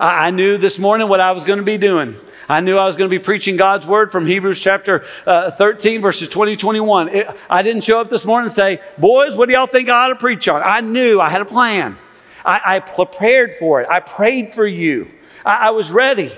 I, 0.00 0.26
I 0.26 0.30
knew 0.30 0.58
this 0.58 0.78
morning 0.78 1.08
what 1.08 1.20
I 1.20 1.32
was 1.32 1.44
going 1.44 1.58
to 1.58 1.64
be 1.64 1.78
doing. 1.78 2.16
I 2.48 2.60
knew 2.60 2.76
I 2.76 2.84
was 2.84 2.96
going 2.96 3.08
to 3.08 3.16
be 3.16 3.22
preaching 3.22 3.56
God's 3.56 3.86
word 3.86 4.12
from 4.12 4.26
Hebrews 4.26 4.60
chapter 4.60 5.04
uh, 5.26 5.50
13, 5.50 6.02
verses 6.02 6.28
20, 6.28 6.56
21. 6.56 7.08
It, 7.08 7.28
I 7.48 7.62
didn't 7.62 7.84
show 7.84 8.00
up 8.00 8.10
this 8.10 8.24
morning 8.24 8.46
and 8.46 8.52
say, 8.52 8.82
Boys, 8.98 9.34
what 9.34 9.48
do 9.48 9.54
y'all 9.54 9.66
think 9.66 9.88
I 9.88 10.04
ought 10.04 10.08
to 10.08 10.16
preach 10.16 10.46
on? 10.48 10.60
I 10.62 10.80
knew 10.80 11.20
I 11.20 11.30
had 11.30 11.40
a 11.40 11.46
plan. 11.46 11.96
I, 12.44 12.60
I 12.64 12.80
prepared 12.80 13.54
for 13.54 13.80
it. 13.80 13.88
I 13.88 14.00
prayed 14.00 14.52
for 14.52 14.66
you. 14.66 15.10
I, 15.46 15.68
I 15.68 15.70
was 15.70 15.90
ready. 15.90 16.30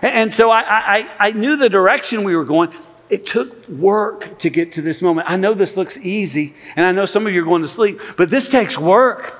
And, 0.00 0.32
so 0.32 0.50
I, 0.50 0.62
I, 0.68 1.14
I 1.18 1.32
knew 1.32 1.56
the 1.56 1.68
direction 1.68 2.24
we 2.24 2.34
were 2.34 2.44
going. 2.44 2.70
it 3.10 3.26
took 3.26 3.68
work 3.68 4.38
to 4.38 4.50
get 4.50 4.72
to 4.72 4.82
this 4.82 5.02
moment. 5.02 5.30
I 5.30 5.36
know 5.36 5.54
this 5.54 5.76
looks 5.76 5.98
easy, 5.98 6.54
and 6.76 6.86
I 6.86 6.92
know 6.92 7.04
some 7.04 7.26
of 7.26 7.32
you 7.32 7.42
are 7.42 7.46
going 7.46 7.62
to 7.62 7.68
sleep, 7.68 8.00
but 8.16 8.30
this 8.30 8.50
takes 8.50 8.78
work. 8.78 9.38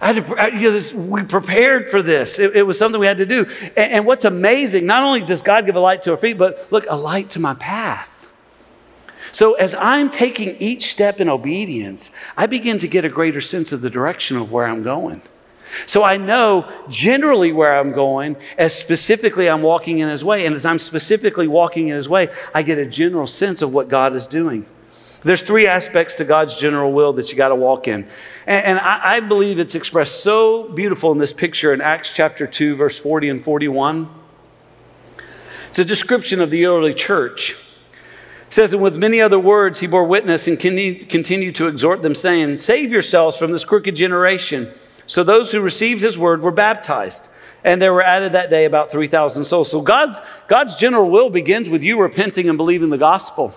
I 0.00 0.12
had 0.12 0.26
to, 0.26 0.58
you 0.58 0.68
know, 0.68 0.72
this, 0.72 0.92
we 0.94 1.22
prepared 1.24 1.88
for 1.88 2.00
this. 2.00 2.38
It, 2.38 2.56
it, 2.56 2.62
was 2.62 2.78
something 2.78 3.00
we 3.00 3.06
had 3.06 3.18
to 3.18 3.26
do. 3.26 3.44
And, 3.76 3.92
and 3.92 4.06
what's 4.06 4.24
amazing, 4.24 4.86
not 4.86 5.02
only 5.02 5.20
does 5.20 5.42
God 5.42 5.66
give 5.66 5.76
a 5.76 5.80
light 5.80 6.02
to 6.04 6.12
our 6.12 6.16
feet, 6.16 6.38
but 6.38 6.70
look, 6.70 6.86
a 6.88 6.96
light 6.96 7.30
to 7.30 7.40
my 7.40 7.54
path. 7.54 8.10
So 9.32 9.54
as 9.54 9.74
I'm 9.74 10.10
taking 10.10 10.56
each 10.56 10.90
step 10.90 11.20
in 11.20 11.28
obedience, 11.28 12.10
I 12.36 12.46
begin 12.46 12.78
to 12.78 12.88
get 12.88 13.04
a 13.04 13.08
greater 13.08 13.40
sense 13.40 13.72
of 13.72 13.80
the 13.80 13.90
direction 13.90 14.36
of 14.36 14.50
where 14.50 14.66
I'm 14.66 14.82
going. 14.82 15.22
So 15.86 16.02
I 16.02 16.16
know 16.16 16.70
generally 16.88 17.52
where 17.52 17.78
I'm 17.78 17.92
going, 17.92 18.36
as 18.58 18.74
specifically 18.74 19.48
I'm 19.48 19.62
walking 19.62 19.98
in 19.98 20.08
His 20.08 20.24
way. 20.24 20.46
And 20.46 20.54
as 20.54 20.66
I'm 20.66 20.78
specifically 20.78 21.48
walking 21.48 21.88
in 21.88 21.96
His 21.96 22.08
way, 22.08 22.28
I 22.54 22.62
get 22.62 22.78
a 22.78 22.86
general 22.86 23.26
sense 23.26 23.62
of 23.62 23.72
what 23.72 23.88
God 23.88 24.14
is 24.14 24.26
doing. 24.26 24.66
There's 25.22 25.42
three 25.42 25.66
aspects 25.66 26.14
to 26.14 26.24
God's 26.24 26.56
general 26.56 26.92
will 26.92 27.12
that 27.14 27.30
you 27.30 27.36
got 27.36 27.48
to 27.48 27.54
walk 27.54 27.86
in. 27.88 28.06
And, 28.46 28.64
and 28.64 28.78
I, 28.78 29.16
I, 29.16 29.20
believe 29.20 29.58
it's 29.58 29.74
expressed 29.74 30.22
so 30.22 30.64
beautiful 30.70 31.12
in 31.12 31.18
this 31.18 31.34
picture 31.34 31.74
in 31.74 31.82
Acts 31.82 32.10
chapter 32.10 32.46
2, 32.46 32.76
verse 32.76 32.98
40 32.98 33.28
and 33.28 33.44
41. 33.44 34.08
It's 35.68 35.78
a 35.78 35.84
description 35.84 36.40
of 36.40 36.50
the 36.50 36.64
early 36.64 36.94
church. 36.94 37.52
It 38.46 38.54
says, 38.54 38.72
And 38.72 38.82
with 38.82 38.96
many 38.96 39.20
other 39.20 39.38
words, 39.38 39.80
he 39.80 39.86
bore 39.86 40.04
witness 40.04 40.48
and 40.48 40.58
continued 40.58 41.54
to 41.56 41.66
exhort 41.68 42.00
them, 42.00 42.14
saying, 42.14 42.56
Save 42.56 42.90
yourselves 42.90 43.36
from 43.36 43.52
this 43.52 43.64
crooked 43.64 43.94
generation. 43.94 44.72
So 45.10 45.24
those 45.24 45.50
who 45.50 45.60
received 45.60 46.02
his 46.02 46.16
word 46.16 46.40
were 46.40 46.52
baptized. 46.52 47.26
And 47.64 47.82
there 47.82 47.92
were 47.92 48.00
added 48.00 48.30
that 48.30 48.48
day 48.48 48.64
about 48.64 48.92
3,000 48.92 49.44
souls. 49.44 49.68
So 49.68 49.80
God's, 49.80 50.20
God's 50.46 50.76
general 50.76 51.10
will 51.10 51.30
begins 51.30 51.68
with 51.68 51.82
you 51.82 52.00
repenting 52.00 52.48
and 52.48 52.56
believing 52.56 52.90
the 52.90 52.96
gospel. 52.96 53.52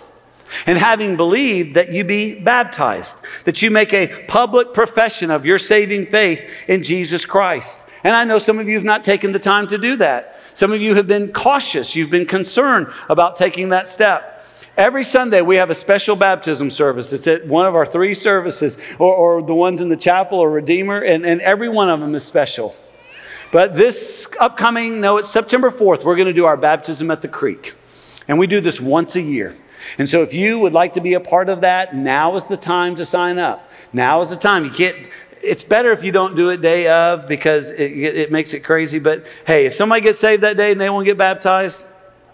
And 0.65 0.79
having 0.79 1.15
believed 1.15 1.75
that 1.75 1.91
you 1.91 2.03
be 2.05 2.39
baptized, 2.39 3.17
that 3.45 3.61
you 3.61 3.69
make 3.69 3.93
a 3.93 4.25
public 4.25 4.73
profession 4.73 5.29
of 5.29 5.45
your 5.45 5.59
saving 5.59 6.07
faith 6.07 6.41
in 6.67 6.81
Jesus 6.81 7.23
Christ. 7.23 7.87
And 8.03 8.15
I 8.15 8.23
know 8.23 8.39
some 8.39 8.57
of 8.57 8.67
you 8.67 8.73
have 8.73 8.83
not 8.83 9.03
taken 9.03 9.31
the 9.31 9.37
time 9.37 9.67
to 9.67 9.77
do 9.77 9.95
that. 9.97 10.35
Some 10.55 10.73
of 10.73 10.81
you 10.81 10.95
have 10.95 11.05
been 11.05 11.31
cautious, 11.31 11.95
you've 11.95 12.09
been 12.09 12.25
concerned 12.25 12.87
about 13.09 13.35
taking 13.35 13.69
that 13.69 13.87
step. 13.87 14.32
Every 14.75 15.03
Sunday, 15.03 15.41
we 15.41 15.57
have 15.57 15.69
a 15.69 15.75
special 15.75 16.15
baptism 16.15 16.71
service. 16.71 17.13
It's 17.13 17.27
at 17.27 17.45
one 17.45 17.67
of 17.67 17.75
our 17.75 17.85
three 17.85 18.15
services, 18.15 18.79
or, 18.97 19.13
or 19.13 19.43
the 19.43 19.53
ones 19.53 19.81
in 19.81 19.89
the 19.89 19.97
chapel 19.97 20.39
or 20.39 20.49
Redeemer, 20.49 20.99
and, 20.99 21.27
and 21.27 21.41
every 21.41 21.69
one 21.69 21.89
of 21.89 21.99
them 21.99 22.15
is 22.15 22.23
special. 22.23 22.75
But 23.51 23.75
this 23.75 24.35
upcoming, 24.41 24.99
no, 24.99 25.17
it's 25.17 25.29
September 25.29 25.69
4th, 25.69 26.03
we're 26.03 26.15
going 26.15 26.27
to 26.27 26.33
do 26.33 26.45
our 26.45 26.57
baptism 26.57 27.11
at 27.11 27.21
the 27.21 27.27
creek. 27.27 27.75
And 28.27 28.39
we 28.39 28.47
do 28.47 28.61
this 28.61 28.81
once 28.81 29.15
a 29.15 29.21
year. 29.21 29.55
And 29.99 30.09
so 30.09 30.23
if 30.23 30.33
you 30.33 30.57
would 30.57 30.73
like 30.73 30.93
to 30.93 31.01
be 31.01 31.13
a 31.13 31.19
part 31.19 31.49
of 31.49 31.61
that, 31.61 31.95
now 31.95 32.35
is 32.35 32.47
the 32.47 32.57
time 32.57 32.95
to 32.95 33.05
sign 33.05 33.37
up. 33.37 33.69
Now 33.91 34.21
is 34.21 34.31
the 34.31 34.37
time. 34.37 34.65
You 34.65 34.71
can't, 34.71 34.97
it's 35.43 35.61
better 35.61 35.91
if 35.91 36.03
you 36.03 36.11
don't 36.11 36.35
do 36.35 36.49
it 36.49 36.61
day 36.61 36.87
of 36.87 37.27
because 37.27 37.69
it, 37.69 37.91
it 37.91 38.31
makes 38.31 38.53
it 38.53 38.61
crazy. 38.61 38.97
But 38.97 39.27
hey, 39.45 39.67
if 39.67 39.75
somebody 39.75 40.01
gets 40.01 40.17
saved 40.17 40.41
that 40.41 40.57
day 40.57 40.71
and 40.71 40.81
they 40.81 40.89
won't 40.89 41.05
get 41.05 41.17
baptized, 41.17 41.83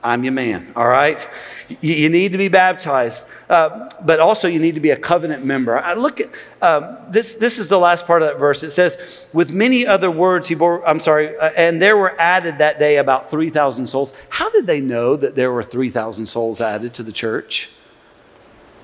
I'm 0.02 0.24
your 0.24 0.32
man, 0.34 0.72
all 0.76 0.88
right? 0.88 1.28
You, 1.68 1.94
you 1.94 2.10
need 2.10 2.32
to 2.32 2.38
be 2.38 2.48
baptized, 2.48 3.30
uh, 3.50 3.90
but 4.06 4.20
also 4.20 4.48
you 4.48 4.60
need 4.60 4.76
to 4.76 4.82
be 4.82 4.92
a 4.92 4.98
covenant 4.98 5.44
member. 5.44 5.78
I 5.78 5.94
look 5.94 6.22
at 6.22 6.28
um, 6.62 6.98
this, 7.10 7.36
this 7.36 7.60
is 7.60 7.68
the 7.68 7.78
last 7.78 8.08
part 8.08 8.22
of 8.22 8.30
that 8.30 8.40
verse. 8.40 8.64
It 8.64 8.70
says, 8.70 9.28
With 9.34 9.52
many 9.52 9.86
other 9.86 10.10
words, 10.10 10.48
he 10.48 10.56
bore, 10.56 10.88
I'm 10.88 11.00
sorry, 11.00 11.38
uh, 11.38 11.52
and 11.58 11.82
there 11.82 11.98
were 11.98 12.20
added 12.20 12.60
that 12.60 12.80
day 12.80 12.98
about 12.98 13.30
3,000 13.30 13.88
souls. 13.88 14.14
How 14.30 14.50
did 14.50 14.68
they 14.68 14.80
know 14.80 15.18
that 15.18 15.36
there 15.36 15.52
were 15.52 15.64
3,000 15.64 16.26
souls 16.28 16.62
added 16.62 16.94
to 16.94 17.04
the 17.04 17.12
church? 17.12 17.70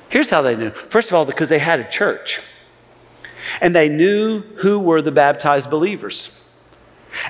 Here's 0.10 0.30
how 0.30 0.41
they 0.41 0.56
knew. 0.56 0.71
First 0.71 1.10
of 1.10 1.15
all, 1.15 1.25
because 1.25 1.49
they 1.49 1.60
had 1.60 1.80
a 1.80 1.89
church, 1.89 2.41
and 3.62 3.73
they 3.73 3.88
knew 3.88 4.41
who 4.58 4.80
were 4.80 5.01
the 5.01 5.12
baptized 5.12 5.69
believers. 5.69 6.44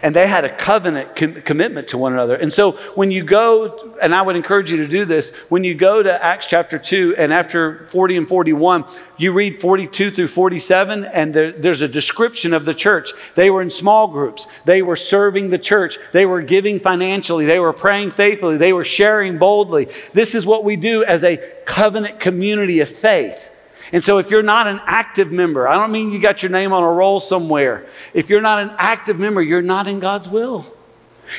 And 0.02 0.16
they 0.16 0.28
had 0.28 0.46
a 0.46 0.56
covenant 0.56 1.16
com- 1.16 1.42
commitment 1.42 1.88
to 1.90 1.98
one 1.98 2.14
another. 2.14 2.36
And 2.36 2.52
so 2.52 2.74
when 2.96 3.12
you 3.12 3.24
go, 3.24 3.96
and 4.02 4.14
I 4.14 4.22
would 4.22 4.36
encourage 4.36 4.72
you 4.72 4.78
to 4.78 4.88
do 4.88 5.06
this, 5.06 5.50
when 5.50 5.64
you 5.64 5.76
go 5.76 6.02
to 6.04 6.24
Acts 6.24 6.48
chapter 6.48 6.78
2 6.78 7.16
and 7.18 7.34
after 7.34 7.88
40 7.90 8.18
and 8.18 8.28
41, 8.28 8.86
you 9.18 9.32
read 9.32 9.62
42 9.62 10.12
through 10.12 10.28
47, 10.28 11.06
and 11.06 11.34
there, 11.34 11.52
there's 11.52 11.82
a 11.82 11.88
description 11.88 12.54
of 12.54 12.66
the 12.66 12.74
church. 12.74 13.12
They 13.36 13.50
were 13.50 13.62
in 13.62 13.70
small 13.70 14.08
groups, 14.08 14.48
they 14.66 14.82
were 14.82 14.96
serving 14.96 15.50
the 15.50 15.58
church, 15.58 15.98
they 16.12 16.26
were 16.26 16.42
giving 16.42 16.80
financially, 16.80 17.46
they 17.46 17.60
were 17.60 17.74
praying 17.74 18.12
faithfully, 18.12 18.58
they 18.58 18.74
were 18.74 18.84
sharing 18.84 19.38
boldly. 19.38 19.88
This 20.14 20.36
is 20.36 20.46
what 20.46 20.64
we 20.64 20.76
do 20.76 21.04
as 21.04 21.24
a 21.24 21.38
covenant 21.66 22.20
community 22.20 22.80
of 22.80 22.90
faith. 22.90 23.52
And 23.92 24.04
so, 24.04 24.18
if 24.18 24.30
you're 24.30 24.44
not 24.44 24.68
an 24.68 24.82
active 24.86 25.32
member, 25.32 25.68
I 25.68 25.76
don't 25.76 25.92
mean 25.92 26.12
you 26.12 26.20
got 26.20 26.42
your 26.42 26.52
name 26.52 26.74
on 26.74 26.84
a 26.84 26.92
roll 26.92 27.20
somewhere. 27.20 27.88
If 28.14 28.30
you're 28.30 28.42
not 28.42 28.60
an 28.60 28.72
active 28.78 29.20
member, 29.20 29.42
you're 29.42 29.62
not 29.62 29.88
in 29.88 30.00
God's 30.00 30.28
will. 30.30 30.66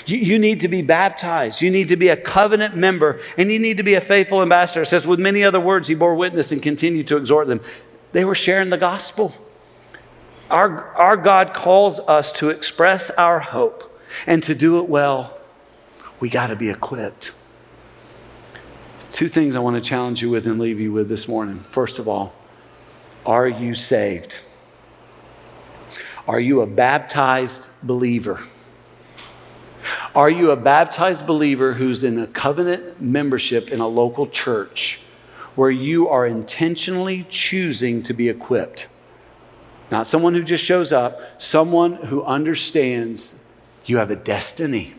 You, 0.04 0.18
you, 0.18 0.38
need 0.38 0.60
to 0.60 0.68
be 0.68 0.82
baptized. 0.82 1.62
You 1.62 1.70
need 1.70 1.88
to 1.88 1.96
be 1.96 2.08
a 2.08 2.16
covenant 2.16 2.76
member, 2.76 3.20
and 3.38 3.50
you 3.50 3.58
need 3.58 3.76
to 3.76 3.82
be 3.82 3.94
a 3.94 4.00
faithful 4.00 4.42
ambassador. 4.42 4.82
It 4.82 4.86
says, 4.86 5.06
with 5.06 5.20
many 5.20 5.44
other 5.44 5.60
words, 5.60 5.88
he 5.88 5.94
bore 5.94 6.14
witness 6.14 6.50
and 6.50 6.62
continued 6.62 7.06
to 7.08 7.16
exhort 7.16 7.46
them. 7.46 7.60
They 8.12 8.24
were 8.24 8.34
sharing 8.34 8.70
the 8.70 8.78
gospel. 8.78 9.32
Our, 10.50 10.86
our 10.94 11.16
God 11.16 11.54
calls 11.54 12.00
us 12.00 12.32
to 12.32 12.50
express 12.50 13.10
our 13.10 13.40
hope 13.40 14.00
and 14.26 14.42
to 14.44 14.54
do 14.54 14.78
it 14.80 14.88
well. 14.88 15.36
We 16.20 16.30
got 16.30 16.48
to 16.48 16.56
be 16.56 16.70
equipped. 16.70 17.32
Two 19.16 19.28
things 19.28 19.56
I 19.56 19.60
want 19.60 19.76
to 19.76 19.80
challenge 19.80 20.20
you 20.20 20.28
with 20.28 20.46
and 20.46 20.60
leave 20.60 20.78
you 20.78 20.92
with 20.92 21.08
this 21.08 21.26
morning. 21.26 21.60
First 21.60 21.98
of 21.98 22.06
all, 22.06 22.34
are 23.24 23.48
you 23.48 23.74
saved? 23.74 24.40
Are 26.28 26.38
you 26.38 26.60
a 26.60 26.66
baptized 26.66 27.70
believer? 27.82 28.40
Are 30.14 30.28
you 30.28 30.50
a 30.50 30.56
baptized 30.56 31.26
believer 31.26 31.72
who's 31.72 32.04
in 32.04 32.18
a 32.18 32.26
covenant 32.26 33.00
membership 33.00 33.70
in 33.70 33.80
a 33.80 33.88
local 33.88 34.26
church 34.26 35.00
where 35.54 35.70
you 35.70 36.10
are 36.10 36.26
intentionally 36.26 37.24
choosing 37.30 38.02
to 38.02 38.12
be 38.12 38.28
equipped? 38.28 38.86
Not 39.90 40.06
someone 40.06 40.34
who 40.34 40.42
just 40.42 40.62
shows 40.62 40.92
up, 40.92 41.40
someone 41.40 41.94
who 41.94 42.22
understands 42.22 43.62
you 43.86 43.96
have 43.96 44.10
a 44.10 44.16
destiny 44.16 44.92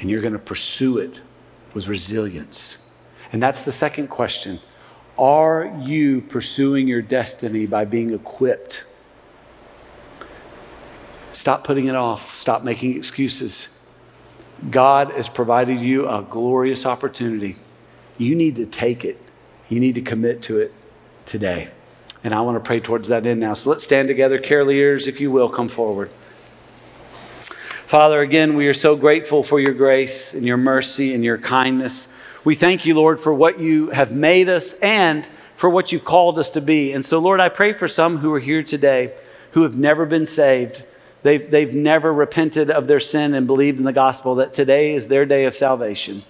and 0.00 0.10
you're 0.10 0.22
going 0.22 0.32
to 0.32 0.40
pursue 0.40 0.98
it 0.98 1.20
with 1.72 1.86
resilience. 1.86 2.81
And 3.32 3.42
that's 3.42 3.64
the 3.64 3.72
second 3.72 4.08
question. 4.08 4.60
Are 5.18 5.72
you 5.82 6.20
pursuing 6.20 6.86
your 6.86 7.02
destiny 7.02 7.66
by 7.66 7.84
being 7.84 8.12
equipped? 8.12 8.84
Stop 11.32 11.64
putting 11.64 11.86
it 11.86 11.94
off. 11.94 12.36
Stop 12.36 12.62
making 12.62 12.96
excuses. 12.96 13.90
God 14.70 15.10
has 15.10 15.28
provided 15.28 15.80
you 15.80 16.08
a 16.08 16.22
glorious 16.22 16.86
opportunity. 16.86 17.56
You 18.18 18.36
need 18.36 18.56
to 18.56 18.66
take 18.66 19.04
it, 19.04 19.18
you 19.68 19.80
need 19.80 19.94
to 19.96 20.02
commit 20.02 20.42
to 20.42 20.58
it 20.58 20.72
today. 21.24 21.68
And 22.22 22.32
I 22.32 22.42
want 22.42 22.62
to 22.62 22.66
pray 22.66 22.78
towards 22.78 23.08
that 23.08 23.26
end 23.26 23.40
now. 23.40 23.54
So 23.54 23.70
let's 23.70 23.82
stand 23.82 24.06
together. 24.08 24.38
Care 24.38 24.64
leaders, 24.64 25.08
if 25.08 25.20
you 25.20 25.32
will, 25.32 25.48
come 25.48 25.68
forward. 25.68 26.10
Father, 27.86 28.20
again, 28.20 28.54
we 28.54 28.68
are 28.68 28.74
so 28.74 28.94
grateful 28.94 29.42
for 29.42 29.58
your 29.58 29.74
grace 29.74 30.32
and 30.34 30.46
your 30.46 30.56
mercy 30.56 31.14
and 31.14 31.24
your 31.24 31.36
kindness. 31.36 32.16
We 32.44 32.56
thank 32.56 32.84
you, 32.84 32.94
Lord, 32.94 33.20
for 33.20 33.32
what 33.32 33.60
you 33.60 33.90
have 33.90 34.10
made 34.10 34.48
us 34.48 34.78
and 34.80 35.24
for 35.54 35.70
what 35.70 35.92
you've 35.92 36.04
called 36.04 36.40
us 36.40 36.50
to 36.50 36.60
be. 36.60 36.92
And 36.92 37.06
so, 37.06 37.20
Lord, 37.20 37.38
I 37.38 37.48
pray 37.48 37.72
for 37.72 37.86
some 37.86 38.18
who 38.18 38.34
are 38.34 38.40
here 38.40 38.64
today 38.64 39.14
who 39.52 39.62
have 39.62 39.76
never 39.76 40.04
been 40.06 40.26
saved. 40.26 40.84
They've, 41.22 41.48
they've 41.48 41.72
never 41.72 42.12
repented 42.12 42.68
of 42.68 42.88
their 42.88 42.98
sin 42.98 43.34
and 43.34 43.46
believed 43.46 43.78
in 43.78 43.84
the 43.84 43.92
gospel, 43.92 44.34
that 44.36 44.52
today 44.52 44.92
is 44.92 45.06
their 45.06 45.24
day 45.24 45.44
of 45.44 45.54
salvation. 45.54 46.24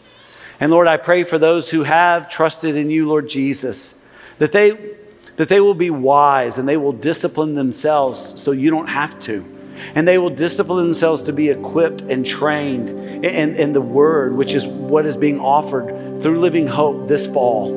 And 0.61 0.70
Lord, 0.70 0.87
I 0.87 0.98
pray 0.98 1.25
for 1.25 1.38
those 1.38 1.70
who 1.70 1.85
have 1.85 2.29
trusted 2.29 2.77
in 2.77 2.90
you, 2.90 3.09
Lord 3.09 3.29
Jesus, 3.29 4.07
that 4.38 4.53
they, 4.53 4.72
that 5.37 5.48
they 5.48 5.61
will 5.61 5.72
be 5.72 5.88
wise 5.88 6.59
and 6.59 6.68
they 6.68 6.77
will 6.77 6.92
discipline 6.92 7.55
themselves 7.55 8.20
so 8.20 8.53
you 8.53 8.70
don't 8.70 8.88
have 8.88 9.18
to. 9.20 9.46
And 9.95 10.07
they 10.07 10.19
will 10.19 10.31
discipline 10.31 10.85
themselves 10.85 11.23
to 11.23 11.33
be 11.33 11.49
equipped 11.49 12.03
and 12.03 12.27
trained 12.27 12.91
in, 12.91 13.57
in 13.57 13.73
the 13.73 13.81
word, 13.81 14.35
which 14.35 14.55
is 14.55 14.67
what 14.67 15.07
is 15.07 15.17
being 15.17 15.41
offered 15.41 16.23
through 16.23 16.39
Living 16.39 16.67
Hope 16.67 17.09
this 17.09 17.27
fall. 17.27 17.73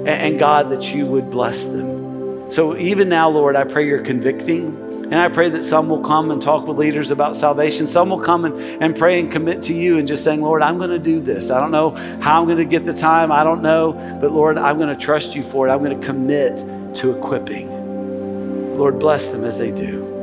And, 0.00 0.08
and 0.08 0.38
God, 0.38 0.70
that 0.70 0.94
you 0.94 1.06
would 1.06 1.30
bless 1.30 1.66
them. 1.66 2.50
So 2.50 2.76
even 2.76 3.08
now, 3.08 3.28
Lord, 3.28 3.56
I 3.56 3.64
pray 3.64 3.86
you're 3.86 4.02
convicting. 4.02 4.84
And 5.06 5.14
I 5.14 5.28
pray 5.28 5.50
that 5.50 5.64
some 5.64 5.88
will 5.88 6.02
come 6.02 6.32
and 6.32 6.42
talk 6.42 6.66
with 6.66 6.78
leaders 6.78 7.12
about 7.12 7.36
salvation. 7.36 7.86
Some 7.86 8.10
will 8.10 8.20
come 8.20 8.44
and, 8.44 8.82
and 8.82 8.96
pray 8.96 9.20
and 9.20 9.30
commit 9.30 9.62
to 9.62 9.72
you 9.72 9.98
and 9.98 10.08
just 10.08 10.24
saying, 10.24 10.42
Lord, 10.42 10.62
I'm 10.62 10.78
going 10.78 10.90
to 10.90 10.98
do 10.98 11.20
this. 11.20 11.52
I 11.52 11.60
don't 11.60 11.70
know 11.70 11.90
how 12.20 12.40
I'm 12.40 12.46
going 12.46 12.58
to 12.58 12.64
get 12.64 12.84
the 12.84 12.92
time. 12.92 13.30
I 13.30 13.44
don't 13.44 13.62
know. 13.62 13.92
But 14.20 14.32
Lord, 14.32 14.58
I'm 14.58 14.78
going 14.78 14.88
to 14.88 14.96
trust 14.96 15.36
you 15.36 15.44
for 15.44 15.68
it. 15.68 15.72
I'm 15.72 15.78
going 15.78 16.00
to 16.00 16.04
commit 16.04 16.58
to 16.96 17.16
equipping. 17.16 18.76
Lord, 18.76 18.98
bless 18.98 19.28
them 19.28 19.44
as 19.44 19.58
they 19.58 19.70
do. 19.70 20.15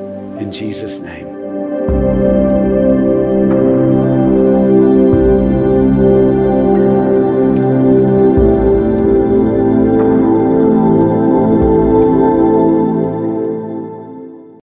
In 0.44 0.52
Jesus' 0.52 1.00
name. 1.00 1.33